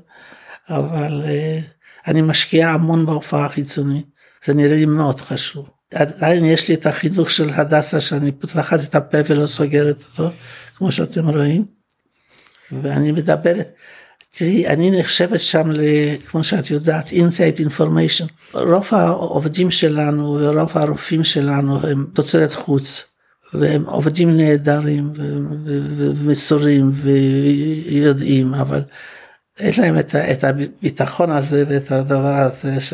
אבל 0.69 1.24
אה, 1.26 1.60
אני 2.08 2.22
משקיעה 2.22 2.74
המון 2.74 3.06
בהופעה 3.06 3.45
החיצונית, 3.45 4.06
זה 4.45 4.54
נראה 4.54 4.76
לי 4.76 4.86
מאוד 4.86 5.22
חשוב. 5.22 5.69
עדיין 5.93 6.45
יש 6.45 6.67
לי 6.67 6.74
את 6.74 6.86
החינוך 6.86 7.32
של 7.32 7.50
הדסה 7.54 8.02
שאני 8.02 8.32
פותחת 8.32 8.80
את 8.84 8.95
הפה 8.95 9.17
ולא 9.28 9.48
סוגרת 9.48 10.04
אותו, 10.12 10.32
כמו 10.76 10.91
שאתם 10.91 11.30
רואים, 11.30 11.65
ואני 12.72 13.12
מדברת. 13.12 13.76
תראי, 14.38 14.68
אני 14.68 15.00
נחשבת 15.00 15.42
שם, 15.42 15.72
כמו 16.28 16.44
שאת 16.44 16.72
יודעת, 16.72 17.10
inside 17.10 17.60
information. 17.68 18.54
רוב 18.54 18.88
העובדים 18.92 19.72
שלנו 19.72 20.38
ורוב 20.39 20.72
הרופאים 20.74 21.24
שלנו 21.24 21.88
הם 21.88 22.06
תוצרת 22.13 22.54
חוץ, 22.54 23.04
והם 23.54 23.86
עובדים 23.86 24.38
נהדרים 24.38 25.13
ומסורים 25.98 26.92
ויודעים, 26.94 28.54
אבל 28.54 28.82
אין 29.60 29.74
להם 29.78 30.00
את, 30.00 30.15
את 30.15 30.44
הביטחון 30.44 31.32
הזה 31.32 31.63
ואת 31.70 31.92
הדבר 31.92 32.36
הזה, 32.36 32.82
ש... 32.82 32.94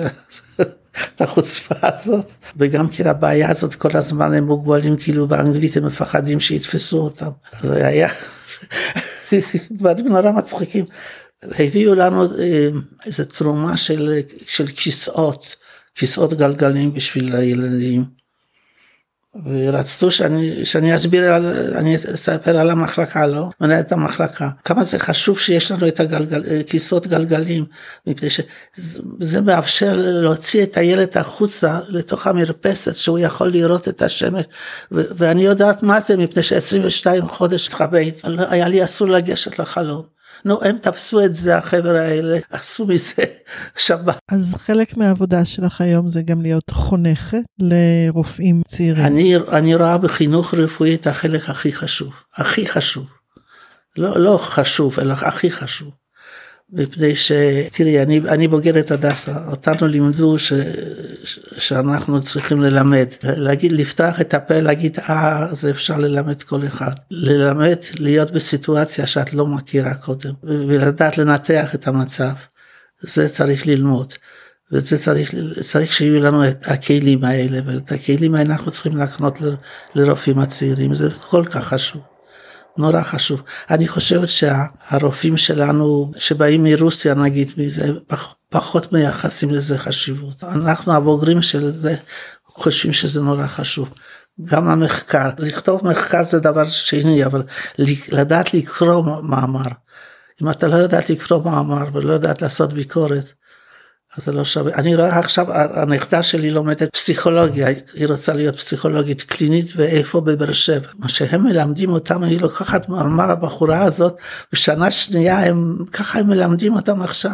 את 1.15 1.21
החוצפה 1.21 1.75
הזאת, 1.81 2.31
וגם 2.57 2.87
כן 2.87 3.07
הבעיה 3.07 3.51
הזאת 3.51 3.75
כל 3.75 3.97
הזמן 3.97 4.33
הם 4.33 4.43
מוגבלים 4.43 4.95
כאילו 4.97 5.27
באנגלית 5.27 5.77
הם 5.77 5.85
מפחדים 5.85 6.39
שיתפסו 6.39 6.97
אותם, 6.97 7.29
זה 7.61 7.87
היה 7.87 8.07
דברים 9.71 10.07
נורא 10.07 10.31
מצחיקים. 10.31 10.85
הביאו 11.43 11.95
לנו 11.95 12.23
אה, 12.23 12.69
איזה 13.05 13.25
תרומה 13.25 13.77
של, 13.77 14.19
של 14.47 14.67
כיסאות, 14.67 15.55
כיסאות 15.95 16.33
גלגלים 16.33 16.93
בשביל 16.93 17.35
הילדים. 17.35 18.05
ורצו 19.43 20.11
שאני, 20.11 20.65
שאני 20.65 20.95
אסביר, 20.95 21.33
על, 21.33 21.73
אני 21.75 21.95
אספר 21.95 22.57
על 22.57 22.69
המחלקה, 22.69 23.27
לא? 23.27 23.49
מנהלת 23.61 23.91
המחלקה. 23.91 24.49
כמה 24.63 24.83
זה 24.83 24.99
חשוב 24.99 25.39
שיש 25.39 25.71
לנו 25.71 25.87
את 25.87 25.99
הגלגל, 25.99 26.63
כיסאות 26.63 27.07
גלגלים, 27.07 27.65
מפני 28.07 28.29
שזה 28.29 29.41
מאפשר 29.41 29.93
להוציא 29.97 30.63
את 30.63 30.77
הילד 30.77 31.17
החוצה 31.17 31.79
לתוך 31.87 32.27
המרפסת, 32.27 32.95
שהוא 32.95 33.19
יכול 33.19 33.47
לראות 33.47 33.87
את 33.87 34.01
השמש, 34.01 34.45
ו, 34.91 35.01
ואני 35.17 35.45
יודעת 35.45 35.83
מה 35.83 35.99
זה, 35.99 36.17
מפני 36.17 36.43
ש-22 36.43 37.25
חודש 37.25 37.67
התחבאת, 37.67 38.21
היה 38.49 38.67
לי 38.67 38.83
אסור 38.83 39.07
לגשת 39.07 39.59
לחלום. 39.59 40.14
נו, 40.45 40.63
הם 40.63 40.77
תפסו 40.77 41.25
את 41.25 41.35
זה, 41.35 41.57
החבר'ה 41.57 42.01
האלה, 42.01 42.37
עשו 42.49 42.85
מזה 42.85 43.23
שבת. 43.85 44.17
אז 44.31 44.55
חלק 44.57 44.97
מהעבודה 44.97 45.45
שלך 45.45 45.81
היום 45.81 46.09
זה 46.09 46.21
גם 46.21 46.41
להיות 46.41 46.69
חונכת 46.71 47.43
לרופאים 47.59 48.61
צעירים. 48.67 49.05
אני, 49.05 49.35
אני 49.51 49.75
רואה 49.75 49.97
בחינוך 49.97 50.53
רפואי 50.53 50.95
את 50.95 51.07
החלק 51.07 51.49
הכי 51.49 51.73
חשוב, 51.73 52.13
הכי 52.37 52.67
חשוב. 52.67 53.05
לא, 53.97 54.19
לא 54.19 54.37
חשוב, 54.41 54.99
אלא 54.99 55.13
הכי 55.13 55.51
חשוב. 55.51 55.91
מפני 56.69 57.15
שתראי 57.15 58.01
אני, 58.01 58.19
אני 58.19 58.47
בוגרת 58.47 58.91
הדסה 58.91 59.49
אותנו 59.51 59.87
לימדו 59.87 60.39
ש, 60.39 60.53
ש, 61.23 61.39
שאנחנו 61.57 62.21
צריכים 62.21 62.61
ללמד 62.61 63.07
להגיד 63.23 63.71
לפתוח 63.71 64.21
את 64.21 64.33
הפה 64.33 64.59
להגיד 64.59 64.99
אה 64.99 65.47
זה 65.53 65.69
אפשר 65.69 65.97
ללמד 65.97 66.43
כל 66.43 66.65
אחד 66.65 66.91
ללמד 67.11 67.77
להיות 67.99 68.31
בסיטואציה 68.31 69.07
שאת 69.07 69.33
לא 69.33 69.45
מכירה 69.45 69.95
קודם 69.95 70.33
ולדעת 70.43 71.17
לנתח 71.17 71.75
את 71.75 71.87
המצב 71.87 72.33
זה 73.01 73.29
צריך 73.29 73.67
ללמוד. 73.67 74.13
וזה 74.71 74.97
צריך, 74.97 75.35
צריך 75.61 75.93
שיהיו 75.93 76.23
לנו 76.23 76.49
את 76.49 76.67
הכלים 76.67 77.23
האלה 77.23 77.59
ואת 77.65 77.91
הכלים 77.91 78.35
האלה 78.35 78.53
אנחנו 78.53 78.71
צריכים 78.71 78.97
להקנות 78.97 79.39
לרופאים 79.95 80.39
הצעירים 80.39 80.93
זה 80.93 81.09
כל 81.29 81.45
כך 81.45 81.67
חשוב. 81.67 82.14
נורא 82.77 83.01
חשוב. 83.01 83.41
אני 83.69 83.87
חושבת 83.87 84.29
שהרופאים 84.29 85.37
שלנו 85.37 86.11
שבאים 86.17 86.63
מרוסיה 86.63 87.13
נגיד 87.13 87.51
מזה 87.57 87.91
פחות 88.49 88.93
מייחסים 88.93 89.51
לזה 89.51 89.77
חשיבות. 89.77 90.43
אנחנו 90.43 90.93
הבוגרים 90.93 91.41
של 91.41 91.71
זה 91.71 91.95
חושבים 92.45 92.93
שזה 92.93 93.21
נורא 93.21 93.47
חשוב. 93.47 93.89
גם 94.41 94.69
המחקר, 94.69 95.29
לכתוב 95.37 95.87
מחקר 95.87 96.23
זה 96.23 96.39
דבר 96.39 96.69
שני, 96.69 97.25
אבל 97.25 97.43
לדעת 98.11 98.53
לקרוא 98.53 99.03
מאמר. 99.23 99.67
אם 100.41 100.49
אתה 100.49 100.67
לא 100.67 100.75
יודעת 100.75 101.09
לקרוא 101.09 101.43
מאמר 101.43 101.85
ולא 101.93 102.13
יודעת 102.13 102.41
לעשות 102.41 102.73
ביקורת, 102.73 103.33
אז 104.17 104.25
זה 104.25 104.31
לא 104.31 104.45
שווה. 104.45 104.73
אני 104.73 104.95
רואה 104.95 105.19
עכשיו, 105.19 105.45
הנכדה 105.51 106.23
שלי 106.23 106.51
לומדת 106.51 106.89
פסיכולוגיה, 106.93 107.67
היא 107.93 108.07
רוצה 108.07 108.33
להיות 108.33 108.55
פסיכולוגית 108.55 109.21
קלינית 109.21 109.65
ואיפה 109.75 110.21
בבאר 110.21 110.53
שבע. 110.53 110.87
מה 110.99 111.09
שהם 111.09 111.43
מלמדים 111.43 111.89
אותם, 111.89 112.23
היא 112.23 112.41
לוקחת 112.41 112.89
מאמר 112.89 113.31
הבחורה 113.31 113.83
הזאת, 113.83 114.17
בשנה 114.53 114.91
שנייה 114.91 115.39
הם, 115.39 115.77
ככה 115.91 116.19
הם 116.19 116.27
מלמדים 116.27 116.73
אותם 116.73 117.01
עכשיו. 117.01 117.31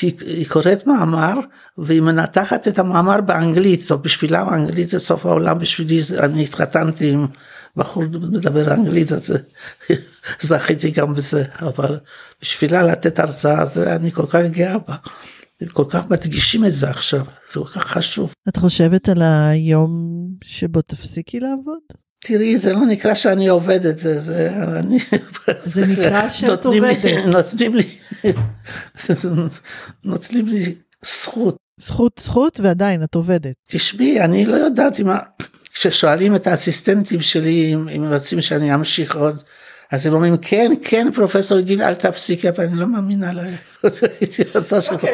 היא, 0.00 0.12
היא 0.20 0.48
קוראת 0.48 0.86
מאמר 0.86 1.34
והיא 1.78 2.00
מנתחת 2.00 2.68
את 2.68 2.78
המאמר 2.78 3.20
באנגלית, 3.20 3.82
זאת 3.82 4.02
בשבילה 4.02 4.48
אנגלית 4.54 4.88
זה 4.88 4.98
סוף 4.98 5.26
העולם, 5.26 5.58
בשבילי 5.58 6.00
אני 6.18 6.42
התחתנתי 6.42 7.10
עם 7.10 7.26
בחור 7.76 8.02
מדבר 8.12 8.74
אנגלית 8.74 9.12
אז 9.12 9.32
זכיתי 10.40 10.90
גם 10.90 11.14
בזה, 11.14 11.44
אבל 11.60 11.98
בשבילה 12.42 12.82
לתת 12.82 13.18
הרצאה 13.18 13.66
זה 13.66 13.94
אני 13.94 14.12
כל 14.12 14.26
כך 14.26 14.40
גאה 14.50 14.78
בה. 14.88 14.94
הם 15.60 15.68
כל 15.68 15.84
כך 15.88 16.10
מדגישים 16.10 16.64
את 16.64 16.72
זה 16.72 16.90
עכשיו, 16.90 17.24
זה 17.52 17.60
כל 17.60 17.66
כך 17.66 17.86
חשוב. 17.86 18.32
את 18.48 18.56
חושבת 18.56 19.08
על 19.08 19.22
היום 19.22 19.90
שבו 20.44 20.82
תפסיקי 20.82 21.40
לעבוד? 21.40 21.80
תראי, 22.24 22.58
זה 22.58 22.72
לא 22.72 22.86
נקרא 22.86 23.14
שאני 23.14 23.48
עובדת, 23.48 23.98
זה, 23.98 24.20
זה, 24.20 24.50
אני... 24.78 24.98
זה 25.64 25.86
נקרא 25.86 26.28
שאת 26.28 26.66
עובדת. 26.66 27.26
נותנים 27.26 27.74
לי, 27.74 27.98
נותנים 30.04 30.46
לי 30.46 30.74
זכות. 31.04 31.56
זכות, 31.80 32.20
זכות, 32.24 32.60
ועדיין 32.60 33.04
את 33.04 33.14
עובדת. 33.14 33.54
תשמעי, 33.68 34.20
אני 34.20 34.46
לא 34.46 34.56
יודעת 34.56 35.00
אם... 35.00 35.06
כששואלים 35.74 36.34
את 36.34 36.46
האסיסטנטים 36.46 37.20
שלי 37.20 37.74
אם, 37.74 37.88
אם 37.88 38.12
רוצים 38.12 38.40
שאני 38.40 38.74
אמשיך 38.74 39.16
עוד, 39.16 39.42
אז 39.94 40.06
הם 40.06 40.12
אומרים 40.12 40.36
כן, 40.36 40.72
כן 40.82 41.08
פרופסור 41.14 41.60
גיל 41.60 41.82
אל 41.82 41.94
תפסיקי, 41.94 42.48
אבל 42.48 42.64
אני 42.64 42.78
לא 42.78 42.86
מאמינה 42.86 43.32
להם. 43.32 43.54
הייתי 44.20 44.42
רוצה 44.54 44.80
שכבר. 44.80 45.08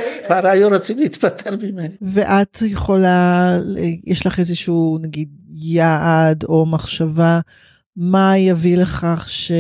היו 0.46 0.68
רוצים 0.68 0.98
להתפטר 0.98 1.50
ממני. 1.62 1.88
ואת 2.02 2.62
יכולה, 2.62 3.58
יש 4.06 4.26
לך 4.26 4.38
איזשהו 4.38 4.98
נגיד 5.02 5.28
יעד 5.52 6.44
או 6.44 6.66
מחשבה, 6.66 7.40
מה 7.96 8.38
יביא 8.38 8.76
לכך 8.76 9.24
ש... 9.28 9.52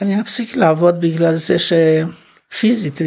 אני 0.00 0.20
אפסיק 0.20 0.56
לעבוד 0.56 1.00
בגלל 1.00 1.34
זה 1.34 1.58
שפיזית 2.56 3.00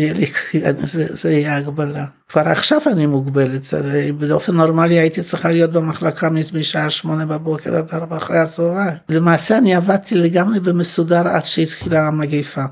זה, 0.84 1.06
זה 1.10 1.32
יהיה 1.32 1.58
הגבלה. 1.58 2.06
כבר 2.30 2.42
עכשיו 2.42 2.80
אני 2.92 3.06
מוגבלת, 3.06 3.74
באופן 4.18 4.56
נורמלי 4.56 5.00
הייתי 5.00 5.22
צריכה 5.22 5.52
להיות 5.52 5.72
במחלקה 5.72 6.30
משעה 6.54 6.90
שמונה 6.90 7.26
בבוקר 7.26 7.76
עד 7.76 7.90
ארבע 7.94 8.18
אחרי 8.18 8.38
הצהריים. 8.38 8.98
למעשה 9.10 9.58
אני 9.58 9.76
עבדתי 9.76 10.16
לגמרי 10.16 10.60
במסודר 10.60 11.28
עד 11.28 11.46
שהתחילה 11.46 12.08
המגיפה. 12.08 12.64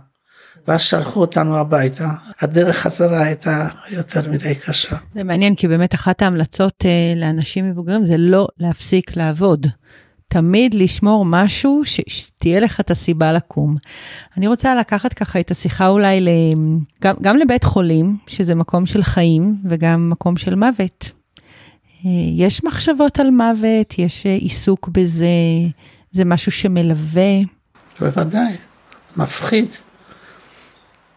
ואז 0.68 0.82
שלחו 0.82 1.22
אותנו 1.22 1.58
הביתה. 1.58 2.10
הדרך 2.42 2.78
חזרה 2.78 3.24
הייתה 3.24 3.68
יותר 3.92 4.32
מדי 4.32 4.56
קשה. 4.56 4.96
זה 5.14 5.24
מעניין, 5.24 5.56
כי 5.56 5.68
באמת 5.68 5.94
אחת 5.94 6.22
ההמלצות 6.22 6.86
אה, 6.86 7.14
לאנשים 7.16 7.70
מבוגרים 7.70 8.06
זה 8.06 8.18
לא 8.18 8.48
להפסיק 8.60 9.18
לעבוד. 9.18 9.68
תמיד 10.28 10.74
לשמור 10.74 11.26
משהו 11.26 11.82
שתהיה 11.86 12.60
לך 12.60 12.80
את 12.80 12.92
הסיבה 12.92 13.32
לקום. 13.32 13.76
אני 14.38 14.48
רוצה 14.48 14.76
לקחת 14.76 15.14
ככה 15.14 15.40
את 15.40 15.52
השיחה 15.52 15.88
אולי. 15.88 16.20
גם, 17.02 17.16
גם 17.22 17.38
לבית 17.38 17.64
חולים, 17.64 18.18
שזה 18.28 18.56
מקום 18.56 18.86
של 18.86 19.04
חיים 19.04 19.56
וגם 19.70 20.10
מקום 20.10 20.38
של 20.38 20.56
מוות. 20.56 21.12
אה, 22.06 22.12
יש 22.36 22.64
מחשבות 22.64 23.20
על 23.20 23.30
מוות, 23.30 24.00
יש 24.00 24.26
אה, 24.26 24.34
עיסוק 24.34 24.88
בזה, 24.88 25.28
זה 26.12 26.26
משהו 26.26 26.52
שמלווה. 26.52 27.40
בוודאי, 28.00 28.56
מפחיד. 29.18 29.68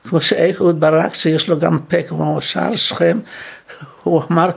כמו 0.03 0.21
שאהוד 0.21 0.81
ברק 0.81 1.15
שיש 1.15 1.49
לו 1.49 1.59
גם 1.59 1.79
פה 1.79 2.03
כמו 2.03 2.41
שער 2.41 2.77
שכם, 2.77 3.19
הוא 4.03 4.23
אמר, 4.31 4.51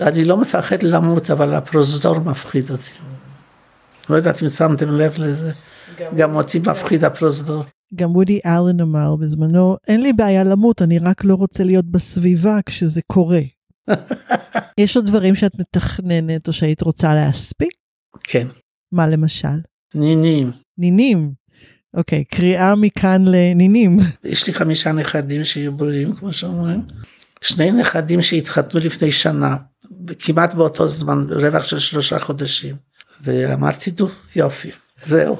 אני 0.00 0.24
לא 0.24 0.36
מפחד 0.36 0.82
למות 0.82 1.30
אבל 1.30 1.54
הפרוזדור 1.54 2.18
מפחיד 2.20 2.70
אותי. 2.70 3.09
לא 4.10 4.16
יודעת 4.16 4.42
אם 4.42 4.48
שמתם 4.48 4.90
לב 4.90 5.14
לזה, 5.18 5.52
גם 6.16 6.36
אותי 6.36 6.58
מפחיד 6.58 7.04
הפרוזדור. 7.04 7.64
גם 7.94 8.16
וודי 8.16 8.40
אלן 8.46 8.80
אמר 8.80 9.16
בזמנו, 9.16 9.76
אין 9.88 10.02
לי 10.02 10.12
בעיה 10.12 10.44
למות, 10.44 10.82
אני 10.82 10.98
רק 10.98 11.24
לא 11.24 11.34
רוצה 11.34 11.64
להיות 11.64 11.84
בסביבה 11.84 12.58
כשזה 12.66 13.00
קורה. 13.06 13.40
יש 14.78 14.96
עוד 14.96 15.06
דברים 15.06 15.34
שאת 15.34 15.52
מתכננת 15.58 16.48
או 16.48 16.52
שהיית 16.52 16.82
רוצה 16.82 17.14
להספיק? 17.14 17.72
כן. 18.24 18.46
מה 18.92 19.06
למשל? 19.06 19.48
נינים. 19.94 20.50
נינים. 20.78 21.32
אוקיי, 21.94 22.24
קריאה 22.24 22.74
מכאן 22.74 23.24
לנינים. 23.26 23.98
יש 24.24 24.46
לי 24.46 24.52
חמישה 24.52 24.92
נכדים 24.92 25.44
שיהיו 25.44 25.72
בריאים, 25.72 26.12
כמו 26.12 26.32
שאומרים. 26.32 26.82
שני 27.40 27.70
נכדים 27.70 28.22
שהתחתנו 28.22 28.80
לפני 28.80 29.12
שנה, 29.12 29.56
כמעט 30.18 30.54
באותו 30.54 30.88
זמן, 30.88 31.26
רווח 31.30 31.64
של 31.64 31.78
שלושה 31.78 32.18
חודשים. 32.18 32.74
ואמרתי, 33.22 33.90
טוב, 33.90 34.12
יופי, 34.36 34.70
זהו, 35.06 35.36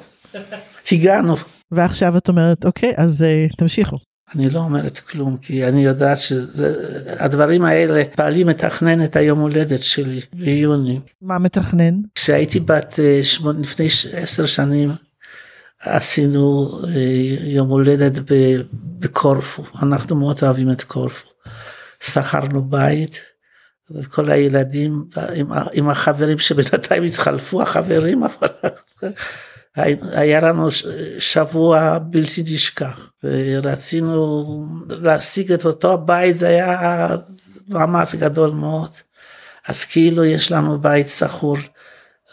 הגענו. 0.92 1.36
ועכשיו 1.70 2.16
את 2.16 2.28
אומרת, 2.28 2.64
אוקיי, 2.66 2.92
אז 2.96 3.24
uh, 3.50 3.56
תמשיכו. 3.56 3.98
אני 4.34 4.50
לא 4.50 4.58
אומרת 4.58 4.98
כלום, 4.98 5.36
כי 5.36 5.66
אני 5.68 5.84
יודעת 5.84 6.18
שהדברים 6.18 7.64
האלה, 7.64 8.02
בעלי 8.18 8.44
מתכנן 8.44 9.04
את 9.04 9.16
היום 9.16 9.38
הולדת 9.38 9.82
שלי 9.82 10.20
ביוני. 10.34 11.00
מה 11.22 11.38
מתכנן? 11.38 11.94
כשהייתי 12.14 12.60
בת 12.60 12.92
uh, 12.94 13.24
שמונה, 13.24 13.60
לפני 13.60 13.86
עשר 14.12 14.46
שנים, 14.46 14.90
עשינו 15.80 16.68
uh, 16.82 16.86
יום 17.42 17.68
הולדת 17.68 18.12
בקורפו, 18.98 19.62
אנחנו 19.82 20.16
מאוד 20.16 20.38
אוהבים 20.42 20.70
את 20.70 20.82
קורפו. 20.82 21.30
שכרנו 22.04 22.64
בית, 22.64 23.20
וכל 23.94 24.31
הילדים 24.31 25.05
עם, 25.35 25.46
עם 25.72 25.88
החברים 25.88 26.38
שבינתיים 26.38 27.03
התחלפו 27.03 27.62
החברים, 27.62 28.22
אבל 28.22 28.48
היה 30.12 30.40
לנו 30.40 30.68
שבוע 31.18 31.98
בלתי 31.98 32.42
נשכח, 32.42 33.11
ורצינו 33.24 34.46
להשיג 34.88 35.53
את 35.53 35.64
אותו 35.64 35.92
הבית, 35.92 36.38
זה 36.38 36.48
היה 36.48 37.09
מאמץ 37.68 38.14
גדול 38.14 38.50
מאוד. 38.50 38.90
אז 39.68 39.85
כאילו 39.85 40.24
יש 40.24 40.53
לנו 40.53 40.79
בית 40.79 41.09
שכור 41.09 41.57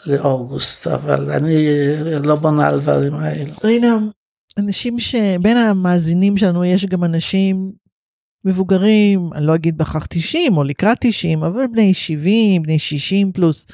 לאוגוסט, 0.06 0.86
אבל 0.86 1.30
אני 1.30 1.68
לא 2.22 2.36
בונה 2.36 2.66
על 2.66 2.80
דברים 2.80 3.14
האלו. 3.14 3.54
רינה, 3.64 3.98
אנשים 4.58 4.98
שבין 4.98 5.56
המאזינים 5.56 6.36
שלנו 6.36 6.64
יש 6.64 6.86
גם 6.86 7.04
אנשים 7.04 7.72
מבוגרים, 8.44 9.30
אני 9.34 9.46
לא 9.46 9.54
אגיד 9.54 9.78
בהכרח 9.78 10.06
90 10.06 10.56
או 10.56 10.64
לקראת 10.64 10.98
90, 11.00 11.42
אבל 11.44 11.66
בני 11.72 11.94
70, 11.94 12.62
בני 12.62 12.78
60 12.78 13.32
פלוס. 13.32 13.66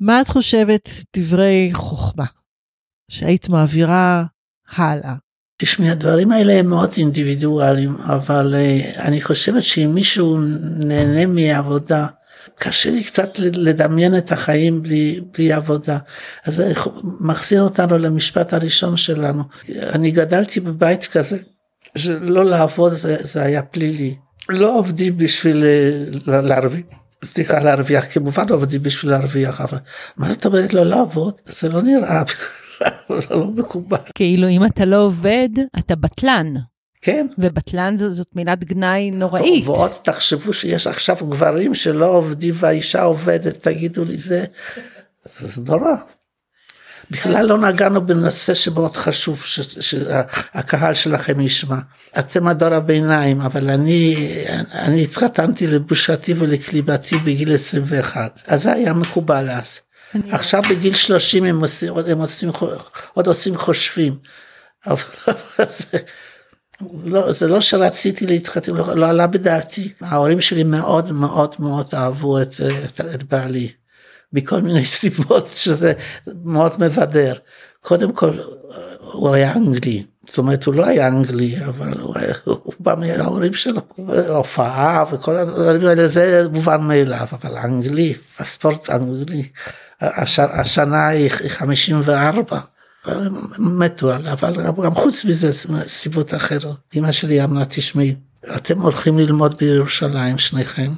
מה 0.00 0.20
את 0.20 0.28
חושבת 0.28 0.90
דברי 1.16 1.70
חוכמה 1.72 2.24
שהיית 3.10 3.48
מעבירה 3.48 4.24
הלאה? 4.76 5.14
תשמעי, 5.62 5.90
הדברים 5.90 6.32
האלה 6.32 6.52
הם 6.52 6.66
מאוד 6.66 6.90
אינדיבידואליים, 6.96 7.96
אבל 7.96 8.54
uh, 8.54 9.00
אני 9.00 9.20
חושבת 9.20 9.62
שאם 9.62 9.90
מישהו 9.94 10.38
נהנה 10.76 11.26
מעבודה, 11.26 12.06
קשה 12.54 12.90
לי 12.90 13.04
קצת 13.04 13.38
לדמיין 13.38 14.16
את 14.16 14.32
החיים 14.32 14.82
בלי, 14.82 15.20
בלי 15.32 15.52
עבודה. 15.52 15.98
אז 16.44 16.54
זה 16.54 16.72
מחזיר 17.20 17.62
אותנו 17.62 17.98
למשפט 17.98 18.52
הראשון 18.52 18.96
שלנו. 18.96 19.44
אני 19.68 20.10
גדלתי 20.10 20.60
בבית 20.60 21.04
כזה, 21.04 21.38
שלא 21.96 22.44
לעבוד 22.44 22.92
זה, 22.92 23.16
זה 23.20 23.42
היה 23.42 23.62
פלילי. 23.62 24.14
לא 24.48 24.78
עובדים 24.78 25.16
בשביל 25.16 25.64
אה, 25.64 26.40
להרוויח, 26.40 26.86
סליחה 27.24 27.58
להרוויח, 27.58 28.04
כמובן 28.12 28.48
עובדים 28.50 28.82
בשביל 28.82 29.10
להרוויח, 29.10 29.60
אבל 29.60 29.78
מה 30.16 30.32
זאת 30.32 30.46
אומרת 30.46 30.74
לא 30.74 30.82
לעבוד? 30.82 31.34
זה 31.46 31.68
לא 31.68 31.82
נראה, 31.82 32.22
זה 33.28 33.34
לא 33.34 33.46
מקובל. 33.46 33.98
כאילו 34.14 34.48
אם 34.48 34.66
אתה 34.66 34.84
לא 34.84 34.96
עובד, 34.96 35.48
אתה 35.78 35.96
בטלן. 35.96 36.54
כן. 37.02 37.26
ובטלן 37.38 37.96
זאת, 37.96 38.14
זאת 38.14 38.36
מילת 38.36 38.64
גנאי 38.64 39.10
נוראית. 39.10 39.66
ועוד 39.66 39.90
תחשבו 40.02 40.52
שיש 40.52 40.86
עכשיו 40.86 41.16
גברים 41.16 41.74
שלא 41.74 42.06
עובדים 42.06 42.54
והאישה 42.56 43.02
עובדת, 43.02 43.62
תגידו 43.62 44.04
לי 44.04 44.16
זה, 44.16 44.44
זה 45.38 45.62
נורא. 45.66 45.94
בכלל 47.10 47.46
לא 47.46 47.58
נגענו 47.58 48.06
בנושא 48.06 48.54
שמאוד 48.54 48.96
חשוב 48.96 49.44
שהקהל 49.80 50.94
שלכם 50.94 51.40
ישמע. 51.40 51.78
אתם 52.18 52.48
הדור 52.48 52.74
הביניים, 52.74 53.40
אבל 53.40 53.70
אני, 53.70 54.16
אני 54.72 55.02
התחתנתי 55.02 55.66
לבושתי 55.66 56.34
ולקליבתי 56.38 57.18
בגיל 57.18 57.54
21, 57.54 58.38
אז 58.46 58.62
זה 58.62 58.72
היה 58.72 58.92
מקובל 58.92 59.50
אז. 59.50 59.78
עכשיו 60.30 60.62
בגיל 60.70 60.94
30 60.94 61.44
הם 61.44 61.60
עושים, 61.60 61.92
הם 62.06 62.18
עושים, 62.18 62.50
עוד 63.14 63.26
עושים 63.26 63.56
חושבים. 63.56 64.16
אבל 64.86 65.02
זה, 65.66 65.98
לא, 67.04 67.32
זה 67.32 67.46
לא 67.46 67.60
שרציתי 67.60 68.26
להתחתן, 68.26 68.74
לא, 68.74 68.96
לא 68.96 69.06
עלה 69.08 69.26
בדעתי. 69.26 69.92
ההורים 70.00 70.40
שלי 70.40 70.62
מאוד 70.62 71.12
מאוד 71.12 71.54
מאוד 71.58 71.86
אהבו 71.94 72.42
את, 72.42 72.54
את, 72.84 73.00
את 73.14 73.22
בעלי. 73.22 73.79
מכל 74.32 74.60
מיני 74.60 74.86
סיבות 75.00 75.48
שזה 75.48 75.92
מאוד 76.44 76.72
מבדר. 76.78 77.34
קודם 77.80 78.12
כל 78.12 78.38
הוא 79.12 79.34
היה 79.34 79.52
אנגלי, 79.52 80.04
זאת 80.26 80.38
אומרת 80.38 80.64
הוא 80.64 80.74
לא 80.74 80.86
היה 80.86 81.08
אנגלי 81.08 81.56
אבל 81.66 82.00
הוא, 82.00 82.14
היה, 82.18 82.34
הוא 82.44 82.74
בא 82.80 82.94
מההורים 82.98 83.54
שלו, 83.54 83.80
הופעה 84.28 85.04
וכל 85.12 85.36
הדברים 85.36 85.86
האלה, 85.86 86.06
זה 86.06 86.46
מובן 86.52 86.80
מאליו, 86.80 87.26
אבל 87.32 87.58
אנגלי, 87.58 88.14
הספורט 88.38 88.90
האנגלי, 88.90 89.48
הש, 90.00 90.38
השנה 90.38 91.08
היא 91.08 91.30
54. 91.48 92.60
מתו 93.58 94.12
עליו, 94.12 94.32
אבל 94.32 94.84
גם 94.84 94.94
חוץ 94.94 95.24
מזה 95.24 95.50
סיבות 95.86 96.34
אחרות. 96.34 96.78
אמא 96.96 97.12
שלי 97.12 97.44
אמרה, 97.44 97.64
תשמעי, 97.64 98.14
אתם 98.56 98.80
הולכים 98.80 99.18
ללמוד 99.18 99.58
בירושלים 99.58 100.38
שניכם. 100.38 100.92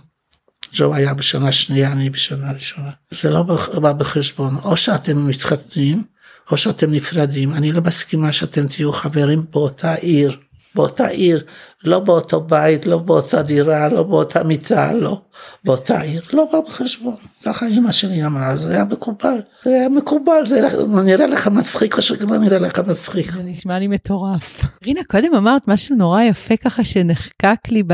ג'ו 0.75 0.95
היה 0.95 1.15
בשנה 1.15 1.53
שנייה, 1.53 1.93
אני 1.93 2.11
בשנה 2.11 2.53
ראשונה. 2.53 2.91
זה 3.11 3.31
לא 3.31 3.43
בא 3.81 3.93
בחשבון, 3.93 4.57
או 4.65 4.77
שאתם 4.77 5.27
מתחתנים, 5.27 6.03
או 6.51 6.57
שאתם 6.57 6.91
נפרדים. 6.91 7.55
אני 7.55 7.73
לא 7.73 7.81
מסכימה 7.81 8.33
שאתם 8.33 8.69
תהיו 8.69 8.93
חברים 8.93 9.45
באותה 9.51 9.95
עיר. 9.95 10.37
באותה 10.75 11.07
עיר, 11.07 11.45
לא 11.85 12.01
באותו 12.01 12.41
בית, 12.41 12.87
לא 12.87 12.99
באותה 12.99 13.43
דירה, 13.43 13.89
לא 13.89 14.03
באותה 14.03 14.45
מיטה, 14.45 14.93
לא, 14.93 15.21
באותה 15.65 16.01
עיר, 16.01 16.23
לא 16.33 16.49
בא 16.53 16.61
בחשבון. 16.61 17.15
ככה 17.45 17.67
אמא 17.67 17.93
שלי 17.93 18.27
אמרה, 18.27 18.57
זה 18.57 18.73
היה 18.73 18.85
מקובל, 18.85 19.41
זה 19.65 19.71
היה 19.71 19.89
מקובל, 19.89 20.47
זה 20.47 20.69
נראה 21.05 21.27
לך 21.27 21.49
מצחיק 21.49 21.97
או 21.97 22.03
שלא 22.03 22.39
נראה 22.39 22.59
לך 22.59 22.79
מצחיק. 22.79 23.33
זה 23.33 23.43
נשמע 23.43 23.79
לי 23.79 23.89
מטורף. 23.89 24.65
רינה, 24.85 25.01
קודם 25.11 25.35
אמרת 25.35 25.69
משהו 25.69 25.97
נורא 25.97 26.23
יפה 26.23 26.57
ככה 26.57 26.85
שנחקק 26.85 27.59
לי 27.69 27.83
ב... 27.83 27.93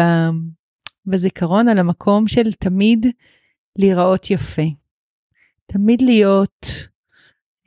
בזיכרון 1.08 1.68
על 1.68 1.78
המקום 1.78 2.28
של 2.28 2.52
תמיד 2.52 3.06
להיראות 3.78 4.30
יפה. 4.30 4.62
תמיד 5.66 6.02
להיות 6.02 6.66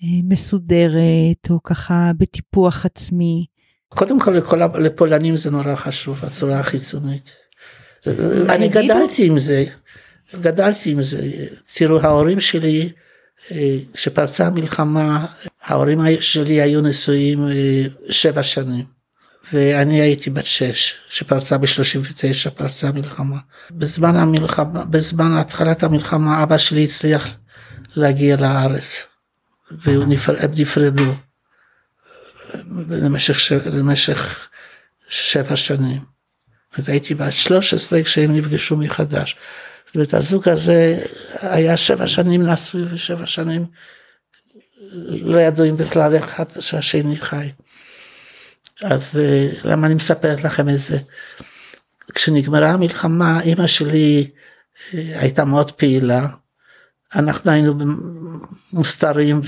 אה, 0.03 0.07
מסודרת, 0.23 1.49
או 1.49 1.63
ככה 1.63 2.11
בטיפוח 2.17 2.85
עצמי. 2.85 3.45
קודם 3.89 4.19
כל 4.19 4.31
לכל, 4.31 4.61
לפולנים 4.79 5.35
זה 5.35 5.51
נורא 5.51 5.75
חשוב, 5.75 6.19
הצורה 6.23 6.59
החיצונית. 6.59 7.35
אני 8.49 8.69
גדלתי 8.69 9.25
עם 9.25 9.37
זה, 9.37 9.65
גדלתי 10.39 10.91
עם 10.91 11.03
זה. 11.03 11.31
תראו, 11.73 11.99
ההורים 11.99 12.39
שלי, 12.39 12.89
אה, 13.51 13.77
כשפרצה 13.93 14.47
המלחמה, 14.47 15.25
ההורים 15.63 15.99
שלי 16.19 16.61
היו 16.61 16.81
נשואים 16.81 17.47
אה, 17.47 17.83
שבע 18.09 18.43
שנים. 18.43 19.00
ואני 19.53 20.01
הייתי 20.01 20.29
בת 20.29 20.45
שש, 20.45 20.97
שפרצה 21.09 21.57
ב-39, 21.57 22.49
פרצה 22.55 22.87
המלחמה. 22.87 23.37
בזמן 23.71 24.15
המלחמה, 24.15 24.85
בזמן 24.85 25.37
התחלת 25.37 25.83
המלחמה, 25.83 26.43
אבא 26.43 26.57
שלי 26.57 26.83
הצליח 26.83 27.27
להגיע 27.95 28.35
לארץ, 28.35 29.05
והם 29.71 30.09
נפרדו. 30.57 31.13
למשך, 32.89 33.51
למשך 33.65 34.47
שבע 35.09 35.55
שנים. 35.55 36.01
הייתי 36.87 37.15
בת 37.15 37.33
13 37.33 38.03
כשהם 38.03 38.35
נפגשו 38.35 38.77
מחדש. 38.77 39.35
זאת 39.85 39.95
אומרת, 39.95 40.13
הזוג 40.13 40.49
הזה 40.49 41.03
היה 41.41 41.77
שבע 41.77 42.07
שנים 42.07 42.41
נשוי 42.41 42.83
ושבע 42.91 43.25
שנים 43.25 43.65
לא 45.07 45.39
ידעו 45.39 45.69
אם 45.69 45.77
בכלל 45.77 46.17
אחד 46.17 46.45
שהשני 46.59 47.19
חי. 47.19 47.49
אז 48.83 49.19
אה, 49.23 49.49
למה 49.63 49.87
אני 49.87 49.95
מספרת 49.95 50.43
לכם 50.43 50.69
את 50.69 50.79
זה? 50.79 50.97
כשנגמרה 52.15 52.69
המלחמה, 52.69 53.41
אימא 53.41 53.67
שלי 53.67 54.31
אה, 54.93 55.19
הייתה 55.19 55.45
מאוד 55.45 55.71
פעילה. 55.71 56.27
אנחנו 57.15 57.51
היינו 57.51 57.73
מוסתרים 58.73 59.41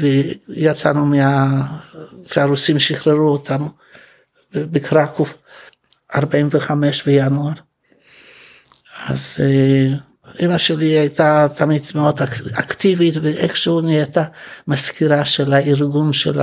ויצאנו 0.48 1.06
מה... 1.06 1.62
שהרוסים 2.26 2.80
שחררו 2.80 3.30
אותנו 3.30 3.70
בקרקוב 4.56 5.34
45 6.16 7.04
בינואר. 7.04 7.54
אז 9.06 9.38
אה, 9.44 9.98
אמא 10.40 10.58
שלי 10.58 10.86
הייתה 10.86 11.48
תמיד 11.56 11.82
מאוד 11.96 12.22
אקטיבית 12.54 13.14
ואיכשהו 13.22 13.82
נהייתה 13.82 14.24
מזכירה 14.68 15.26
של 15.26 15.54
הארגון 15.54 16.14
של 16.14 16.42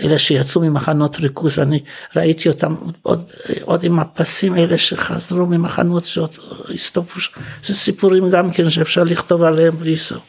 אלה 0.00 0.18
שיצאו 0.18 0.60
ממחנות 0.60 1.16
ריכוז, 1.20 1.58
אני 1.58 1.82
ראיתי 2.16 2.48
אותם 2.48 2.74
עוד, 3.02 3.24
עוד 3.62 3.84
עם 3.84 3.98
הפסים 3.98 4.54
האלה 4.54 4.78
שחזרו 4.78 5.46
ממחנות 5.46 6.04
שעוד 6.04 6.34
הסתובבו, 6.74 7.20
זה 7.64 7.74
סיפורים 7.74 8.30
גם 8.30 8.50
כן 8.52 8.70
שאפשר 8.70 9.02
לכתוב 9.04 9.42
עליהם 9.42 9.78
בלי 9.78 9.96
סוף, 9.96 10.22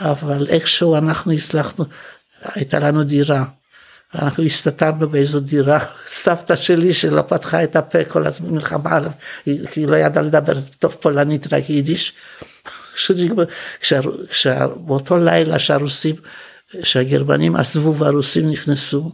אבל 0.00 0.46
איכשהו 0.48 0.96
אנחנו 0.96 1.32
הצלחנו, 1.32 1.84
הייתה 2.54 2.78
לנו 2.78 3.04
דירה. 3.04 3.44
אנחנו 4.14 4.44
הסתתרנו 4.44 5.08
באיזו 5.08 5.40
דירה, 5.40 5.78
סבתא 6.06 6.56
שלי 6.56 6.92
שלא 6.94 7.22
פתחה 7.22 7.64
את 7.64 7.76
הפה 7.76 8.04
כל 8.04 8.26
הזמן 8.26 8.50
מלחמה 8.50 8.90
עליו, 8.90 9.12
כי 9.44 9.80
היא 9.80 9.88
לא 9.88 9.96
ידעה 9.96 10.22
לדבר 10.22 10.52
טוב 10.78 10.96
פולנית 11.00 11.52
רק 11.52 11.70
יידיש. 11.70 12.12
באותו 14.76 15.18
לילה 15.18 15.58
שהרוסים, 15.58 16.16
שהגרמנים 16.82 17.56
עזבו 17.56 17.96
והרוסים 17.96 18.50
נכנסו, 18.50 19.12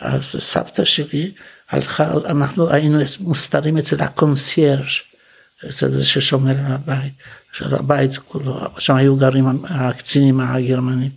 אז 0.00 0.24
סבתא 0.24 0.84
שלי 0.84 1.32
הלכה, 1.70 2.12
אנחנו 2.26 2.70
היינו 2.70 2.98
מוסתרים 3.20 3.78
אצל 3.78 4.02
הקונסיירג', 4.02 4.86
אצל 5.68 5.90
זה 5.90 6.06
ששומר 6.06 6.50
על 6.50 6.72
הבית, 6.72 7.12
של 7.58 7.74
הבית 7.74 8.16
כולו, 8.16 8.56
שם 8.78 8.94
היו 8.94 9.16
גרים 9.16 9.64
הקצינים 9.64 10.40
הגרמנים. 10.40 11.10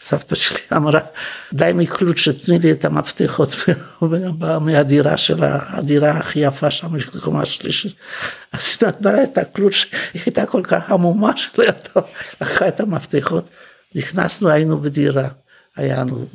סבתא 0.00 0.34
שלי 0.34 0.58
אמרה, 0.76 1.00
daj 1.52 1.70
mi 1.74 1.89
klucz 1.89 2.28
תני 2.44 2.58
לי 2.58 2.72
את 2.72 2.84
המפתחות. 2.84 3.56
מהדירה 4.60 5.16
שלה, 5.16 5.58
הדירה 5.68 6.10
הכי 6.10 6.38
יפה 6.38 6.70
שם, 6.70 6.98
בקומה 7.14 7.42
השלישית. 7.42 7.94
אז 8.52 8.60
היא 8.80 8.88
נתנה 8.88 9.22
את 9.22 9.38
ה 9.38 9.45
klucz, 9.45 9.84
היא 10.14 10.22
הייתה 10.26 10.46
כל 10.46 10.62
כך 10.64 10.90
המומה 10.90 11.36
שלא 11.36 11.64
ידעה, 11.64 12.02
לקחה 12.40 12.68
את 12.68 12.80
המפתחות, 12.80 13.50
נכנסנו, 13.94 14.48
היינו 14.48 14.80
בדירה, 14.80 15.28
היה 15.76 15.98
לנו 16.00 16.26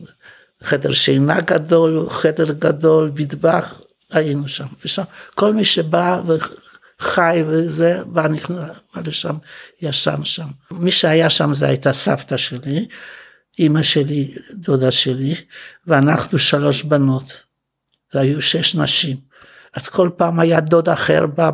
חדר 0.64 0.94
שינה 0.94 1.42
גדול, 1.42 2.10
חדר 2.10 2.52
גדול, 2.60 3.12
מטבח, 3.16 3.82
היינו 4.12 4.48
שם, 4.48 4.66
ושם 4.86 5.04
כל 5.36 5.54
מי 5.54 5.66
שבא 5.66 6.22
חי 7.02 7.44
וזה, 7.48 8.00
נכנס, 8.30 8.58
בא 8.96 9.02
לשם, 9.06 9.36
ישן 9.82 10.24
שם. 10.24 10.48
מי 10.72 10.92
שהיה 10.92 11.30
שם 11.30 11.54
זה 11.54 11.68
הייתה 11.68 11.94
סבתא 11.94 12.38
שלי, 12.38 12.88
אימא 13.60 13.84
שלי, 13.84 14.36
דודה 14.54 14.92
שלי, 14.92 15.36
ואנחנו 15.88 16.40
שלוש 16.40 16.84
בנות. 16.84 17.44
והיו 18.14 18.42
שש 18.42 18.76
נשים. 18.76 19.18
אז 19.76 19.90
כל 19.90 20.10
פעם 20.16 20.40
היה 20.40 20.60
דוד 20.60 20.90
אחר 20.90 21.26
בא 21.26 21.52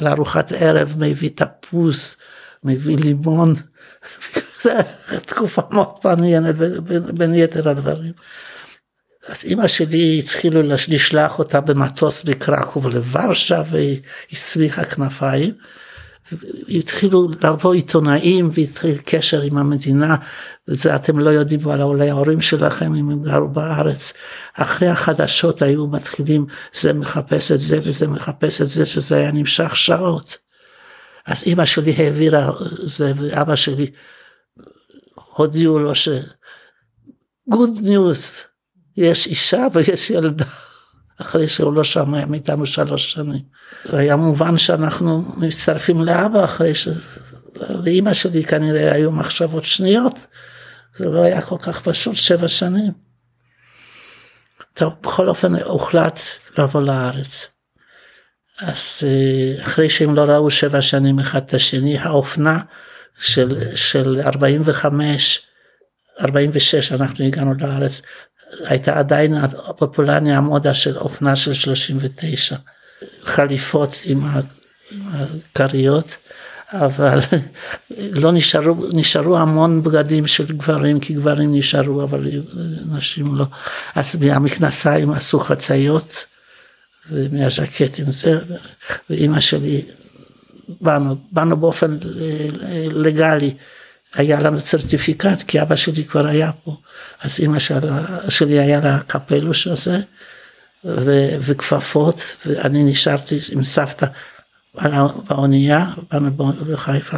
לארוחת 0.00 0.52
ערב, 0.52 0.94
מביא 0.98 1.30
תפוס, 1.34 2.16
מביא 2.64 2.96
לימון. 2.96 3.54
זו 4.62 4.70
תקופה 5.26 5.62
מאוד 5.70 5.94
מעניינת 6.04 6.54
בין 7.14 7.34
יתר 7.34 7.68
הדברים. 7.68 8.12
אז 9.28 9.44
אימא 9.44 9.68
שלי 9.68 10.18
התחילו 10.18 10.62
לשלח 10.62 11.38
אותה 11.38 11.60
במטוס 11.60 12.24
מקרקוב 12.24 12.88
לוורשה 12.88 13.62
והיא 13.70 14.00
הצמיחה 14.32 14.84
כנפיים. 14.84 15.54
התחילו 16.68 17.28
לבוא 17.44 17.74
עיתונאים 17.74 18.50
והתחיל 18.54 18.98
קשר 19.04 19.42
עם 19.42 19.58
המדינה, 19.58 20.16
וזה 20.68 20.96
אתם 20.96 21.18
לא 21.18 21.30
יודעים 21.30 21.68
על 21.68 21.82
אולי 21.82 22.10
ההורים 22.10 22.40
שלכם 22.40 22.94
אם 22.94 23.10
הם 23.10 23.22
גרו 23.22 23.48
בארץ. 23.48 24.12
אחרי 24.54 24.88
החדשות 24.88 25.62
היו 25.62 25.86
מתחילים, 25.86 26.46
זה 26.80 26.92
מחפש 26.92 27.52
את 27.52 27.60
זה 27.60 27.78
וזה 27.82 28.08
מחפש 28.08 28.60
את 28.60 28.68
זה, 28.68 28.86
שזה 28.86 29.16
היה 29.16 29.32
נמשך 29.32 29.76
שעות. 29.76 30.38
אז 31.26 31.42
אימא 31.42 31.64
שלי 31.64 31.94
העבירה 31.98 32.50
זה, 32.86 33.12
ואבא 33.16 33.56
שלי 33.56 33.90
הודיעו 35.14 35.78
לו 35.78 35.94
ש... 35.94 36.08
good 37.50 37.80
news, 37.82 38.47
יש 38.98 39.26
אישה 39.26 39.66
ויש 39.72 40.10
ילדה. 40.10 40.44
אחרי 41.20 41.48
שהוא 41.48 41.72
לא 41.72 41.84
שמע 41.84 42.26
מאיתנו 42.26 42.66
שלוש 42.66 43.12
שנים. 43.12 43.42
היה 43.92 44.16
מובן 44.16 44.58
שאנחנו 44.58 45.22
מצטרפים 45.36 46.04
לאבא 46.04 46.44
אחרי 46.44 46.74
ש... 46.74 46.88
לאימא 47.84 48.14
שלי 48.14 48.44
כנראה 48.44 48.92
היו 48.92 49.12
מחשבות 49.12 49.64
שניות. 49.64 50.26
זה 50.96 51.10
לא 51.10 51.22
היה 51.22 51.42
כל 51.42 51.56
כך 51.60 51.80
פשוט, 51.80 52.14
שבע 52.14 52.48
שנים. 52.48 52.92
טוב, 54.74 54.94
בכל 55.02 55.28
אופן 55.28 55.54
הוחלט 55.54 56.18
לבוא 56.58 56.82
לארץ. 56.82 57.46
אז 58.60 59.00
אה, 59.06 59.64
אחרי 59.66 59.90
שהם 59.90 60.14
לא 60.14 60.22
ראו 60.22 60.50
שבע 60.50 60.82
שנים 60.82 61.18
אחד 61.18 61.42
את 61.46 61.54
השני, 61.54 61.98
האופנה 61.98 62.58
של, 63.20 63.76
של 63.76 64.20
45, 64.24 65.40
46 66.20 66.92
אנחנו 66.92 67.24
הגענו 67.24 67.54
לארץ, 67.54 68.02
הייתה 68.64 68.98
עדיין 68.98 69.34
הפופולריה 69.68 70.36
המודה 70.36 70.74
של 70.74 70.98
אופנה 70.98 71.36
של 71.36 71.54
39, 71.54 72.56
חליפות 73.24 73.96
עם 74.04 74.20
הכריות, 75.12 76.16
אבל 76.72 77.18
לא 78.22 78.32
נשארו, 78.32 78.74
נשארו 78.92 79.38
המון 79.38 79.82
בגדים 79.82 80.26
של 80.26 80.46
גברים, 80.46 81.00
כי 81.00 81.14
גברים 81.14 81.54
נשארו, 81.54 82.02
אבל 82.02 82.26
נשים 82.86 83.36
לא. 83.36 83.46
אז 83.94 84.16
מהמכנסיים 84.16 85.10
עשו 85.10 85.38
חציות, 85.38 86.24
ומהז'קט 87.10 87.98
עם 87.98 88.12
זה, 88.12 88.38
ואימא 89.10 89.40
שלי, 89.40 89.82
באנו, 90.80 91.16
באנו 91.32 91.56
באופן 91.56 91.98
לגלי, 92.90 93.54
היה 94.14 94.40
לנו 94.40 94.60
צרטיפיקט, 94.60 95.42
כי 95.46 95.62
אבא 95.62 95.76
שלי 95.76 96.04
כבר 96.04 96.26
היה 96.26 96.52
פה, 96.52 96.76
אז 97.20 97.40
אימא 97.40 97.58
שלי 98.28 98.58
היה 98.58 98.80
לה 98.80 99.00
קפלוש 99.00 99.66
הזה, 99.66 99.98
וכפפות, 101.40 102.36
ואני 102.46 102.84
נשארתי 102.84 103.38
עם 103.52 103.64
סבתא 103.64 104.06
באונייה, 105.28 105.86
באנו 106.10 106.30
בחיפה. 106.72 107.16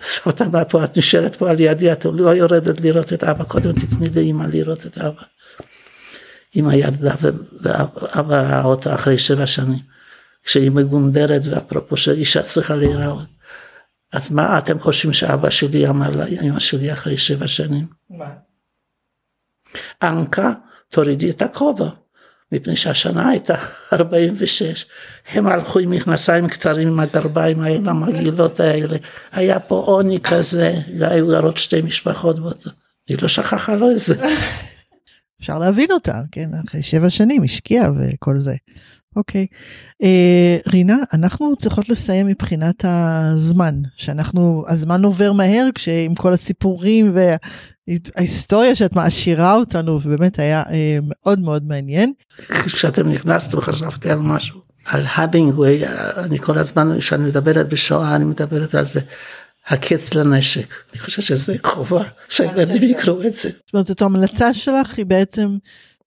סבתא 0.00 0.48
באה 0.48 0.64
פה, 0.64 0.84
את 0.84 0.98
נשארת 0.98 1.34
פה 1.34 1.50
על 1.50 1.60
ידי, 1.60 1.92
את 1.92 2.06
לא 2.12 2.30
יורדת 2.30 2.80
לראות 2.80 3.12
את 3.12 3.24
אבא, 3.24 3.44
קודם 3.44 3.72
תתני 3.72 4.08
לאמא 4.14 4.44
לראות 4.52 4.86
את 4.86 4.98
אבא. 4.98 5.22
אמא 6.56 6.72
ירדה 6.72 7.14
ואבא 7.60 8.40
ראה 8.40 8.64
אותה 8.64 8.94
אחרי 8.94 9.18
שבע 9.18 9.46
שנים, 9.46 9.78
כשהיא 10.44 10.70
מגונדרת 10.70 11.42
ואפרופו 11.44 11.96
שאישה 11.96 12.42
צריכה 12.42 12.76
להיראות. 12.76 13.33
אז 14.14 14.30
מה 14.30 14.58
אתם 14.58 14.80
חושבים 14.80 15.12
שאבא 15.12 15.50
שלי 15.50 15.88
אמר 15.88 16.10
לאמא 16.10 16.60
שלי 16.60 16.92
אחרי 16.92 17.18
שבע 17.18 17.48
שנים? 17.48 17.86
מה? 18.10 18.30
אנקה, 20.02 20.52
תורידי 20.88 21.30
את 21.30 21.42
הכובע. 21.42 21.88
מפני 22.52 22.76
שהשנה 22.76 23.28
הייתה 23.28 23.54
46. 23.92 24.86
הם 25.28 25.46
הלכו 25.46 25.78
עם 25.78 25.90
מכנסיים 25.90 26.48
קצרים 26.48 26.88
עם 26.88 27.00
הגרביים 27.00 27.60
האלה, 27.60 27.90
המגעילות 27.90 28.60
האלה. 28.60 28.96
היה 29.32 29.60
פה 29.60 29.74
עוני 29.86 30.20
כזה, 30.20 30.72
היו 31.00 31.26
גרות 31.26 31.56
שתי 31.56 31.82
משפחות 31.82 32.40
באותו. 32.40 32.70
היא 33.08 33.16
לא 33.22 33.28
שכחה 33.28 33.74
לו 33.74 33.90
את 33.90 33.98
זה. 33.98 34.14
אפשר 35.44 35.58
להבין 35.58 35.90
אותה, 35.90 36.22
כן, 36.32 36.50
אחרי 36.68 36.82
שבע 36.82 37.10
שנים 37.10 37.42
השקיעה 37.42 37.90
וכל 37.96 38.38
זה. 38.38 38.54
אוקיי. 39.16 39.46
אה, 40.02 40.56
רינה, 40.72 40.96
אנחנו 41.12 41.56
צריכות 41.56 41.88
לסיים 41.88 42.26
מבחינת 42.26 42.84
הזמן, 42.88 43.74
שאנחנו, 43.96 44.64
הזמן 44.68 45.04
עובר 45.04 45.32
מהר 45.32 45.68
כשעם 45.74 46.14
כל 46.14 46.32
הסיפורים 46.32 47.16
וההיסטוריה 47.86 48.74
שאת 48.74 48.96
מעשירה 48.96 49.54
אותנו, 49.54 50.00
ובאמת 50.02 50.38
היה 50.38 50.62
אה, 50.70 50.98
מאוד 51.02 51.40
מאוד 51.40 51.66
מעניין. 51.66 52.12
כשאתם 52.64 53.08
נכנסתם 53.08 53.60
חשבתי 53.60 54.10
על 54.10 54.18
משהו, 54.18 54.60
על 54.86 55.02
המינגווי, 55.14 55.82
אני 56.16 56.38
כל 56.38 56.58
הזמן, 56.58 56.98
כשאני 56.98 57.24
מדברת 57.24 57.68
בשואה, 57.68 58.16
אני 58.16 58.24
מדברת 58.24 58.74
על 58.74 58.84
זה. 58.84 59.00
הקץ 59.66 60.14
לנשק. 60.14 60.74
אני 60.92 60.98
חושב 60.98 61.22
שזה 61.22 61.54
חובה 61.62 62.04
שהילדים 62.28 62.82
יקראו 62.82 63.22
את 63.22 63.32
זה. 63.32 63.48
זאת 63.48 63.74
אומרת, 63.74 63.86
זאת 63.86 64.02
ההמלצה 64.02 64.54
שלך 64.54 64.98
היא 64.98 65.06
בעצם 65.06 65.56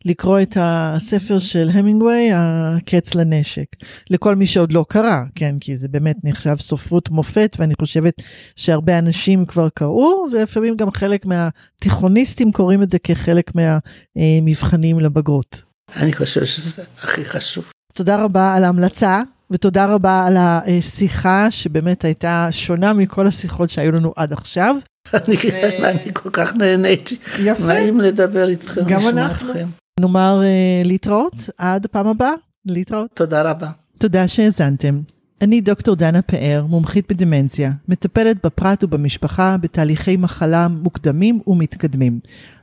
לקרוא 0.06 0.42
את 0.42 0.58
הספר 0.60 1.40
של 1.40 1.70
המינגווי, 1.74 2.30
הקץ 2.34 3.16
לנשק. 3.16 3.66
לכל 4.10 4.36
מי 4.36 4.48
שעוד 4.48 4.74
לא 4.74 4.86
קרא, 4.90 5.22
כן, 5.36 5.56
כי 5.62 5.76
זה 5.76 5.88
באמת 5.88 6.16
נחשב 6.24 6.56
סופרות 6.60 7.10
מופת, 7.10 7.56
ואני 7.60 7.74
חושבת 7.82 8.14
שהרבה 8.56 9.00
אנשים 9.00 9.46
כבר 9.46 9.70
קראו, 9.70 10.28
ולפעמים 10.32 10.76
גם 10.78 10.92
חלק 10.92 11.26
מהתיכוניסטים 11.26 12.52
קוראים 12.52 12.84
את 12.84 12.92
זה 12.92 13.00
כחלק 13.00 13.52
מהמבחנים 13.56 15.00
לבגרות. 15.00 15.64
אני 15.96 16.14
חושב 16.14 16.46
שזה 16.46 16.84
הכי 16.98 17.26
חשוב. 17.26 17.72
תודה 17.94 18.24
רבה 18.24 18.54
על 18.54 18.64
ההמלצה. 18.64 19.22
ותודה 19.52 19.86
רבה 19.86 20.26
על 20.26 20.38
השיחה 20.38 21.52
שבאמת 21.52 22.06
הייתה 22.06 22.48
שונה 22.52 22.94
מכל 22.94 23.28
השיחות 23.28 23.70
שהיו 23.70 23.92
לנו 23.92 24.14
עד 24.16 24.34
עכשיו. 24.34 24.76
אני 25.14 26.14
כל 26.14 26.30
כך 26.34 26.56
נהניתי. 26.56 27.16
יפה. 27.40 27.64
נעים 27.68 28.00
לדבר 28.00 28.50
איתכם, 28.50 28.82
גם 28.88 29.08
אנחנו. 29.08 29.54
נאמר 30.00 30.42
אה, 30.44 30.82
להתראות, 30.86 31.50
עד 31.58 31.86
הפעם 31.86 32.08
הבאה, 32.08 32.34
להתראות. 32.66 33.10
תודה 33.14 33.42
רבה. 33.42 33.70
תודה 33.98 34.28
שהאזנתם. 34.28 35.00
אני 35.42 35.62
דוקטור 35.62 35.96
דנה 35.96 36.22
פאר, 36.22 36.66
מומחית 36.70 37.12
בדמנציה, 37.12 37.72
מטפלת 37.88 38.46
בפרט 38.46 38.84
ובמשפחה 38.84 39.58
בתהליכי 39.62 40.18
מחלה 40.18 40.68
מוקדמים 40.68 41.40
ומתקדמים. 41.48 42.20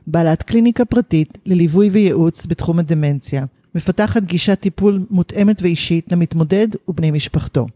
בעלת 0.07 0.43
קליניקה 0.43 0.85
פרטית 0.85 1.37
לליווי 1.45 1.89
וייעוץ 1.89 2.45
בתחום 2.45 2.79
הדמנציה. 2.79 3.45
מפתחת 3.75 4.23
גישת 4.23 4.59
טיפול 4.59 5.05
מותאמת 5.09 5.61
ואישית 5.61 6.11
למתמודד 6.11 6.67
ובני 6.87 7.11
משפחתו. 7.11 7.67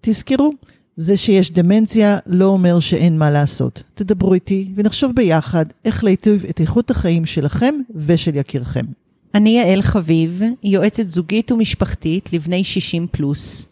תזכרו, 0.00 0.52
זה 0.96 1.16
שיש 1.16 1.50
דמנציה 1.50 2.18
לא 2.26 2.44
אומר 2.44 2.80
שאין 2.80 3.18
מה 3.18 3.30
לעשות. 3.30 3.82
תדברו 3.94 4.34
איתי 4.34 4.68
ונחשוב 4.74 5.12
ביחד 5.14 5.66
איך 5.84 6.04
להיטיב 6.04 6.44
את 6.50 6.60
איכות 6.60 6.90
החיים 6.90 7.26
שלכם 7.26 7.74
ושל 7.94 8.36
יקירכם. 8.36 8.84
אני 9.34 9.50
יעל 9.50 9.82
חביב, 9.82 10.42
יועצת 10.64 11.08
זוגית 11.08 11.52
ומשפחתית 11.52 12.32
לבני 12.32 12.64
60 12.64 13.06
פלוס. 13.10 13.66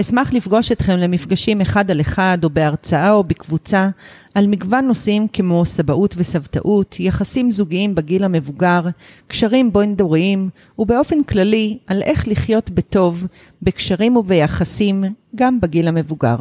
אשמח 0.00 0.32
לפגוש 0.32 0.72
אתכם 0.72 0.96
למפגשים 0.96 1.60
אחד 1.60 1.90
על 1.90 2.00
אחד 2.00 2.38
או 2.44 2.50
בהרצאה 2.50 3.12
או 3.12 3.24
בקבוצה 3.24 3.88
על 4.34 4.46
מגוון 4.46 4.86
נושאים 4.86 5.28
כמו 5.32 5.64
סבאות 5.64 6.14
וסבתאות, 6.18 6.96
יחסים 7.00 7.50
זוגיים 7.50 7.94
בגיל 7.94 8.24
המבוגר, 8.24 8.82
קשרים 9.26 9.72
בין-דוריים 9.72 10.48
ובאופן 10.78 11.22
כללי 11.22 11.78
על 11.86 12.02
איך 12.02 12.28
לחיות 12.28 12.70
בטוב 12.70 13.26
בקשרים 13.62 14.16
וביחסים 14.16 15.04
גם 15.36 15.60
בגיל 15.60 15.88
המבוגר. 15.88 16.36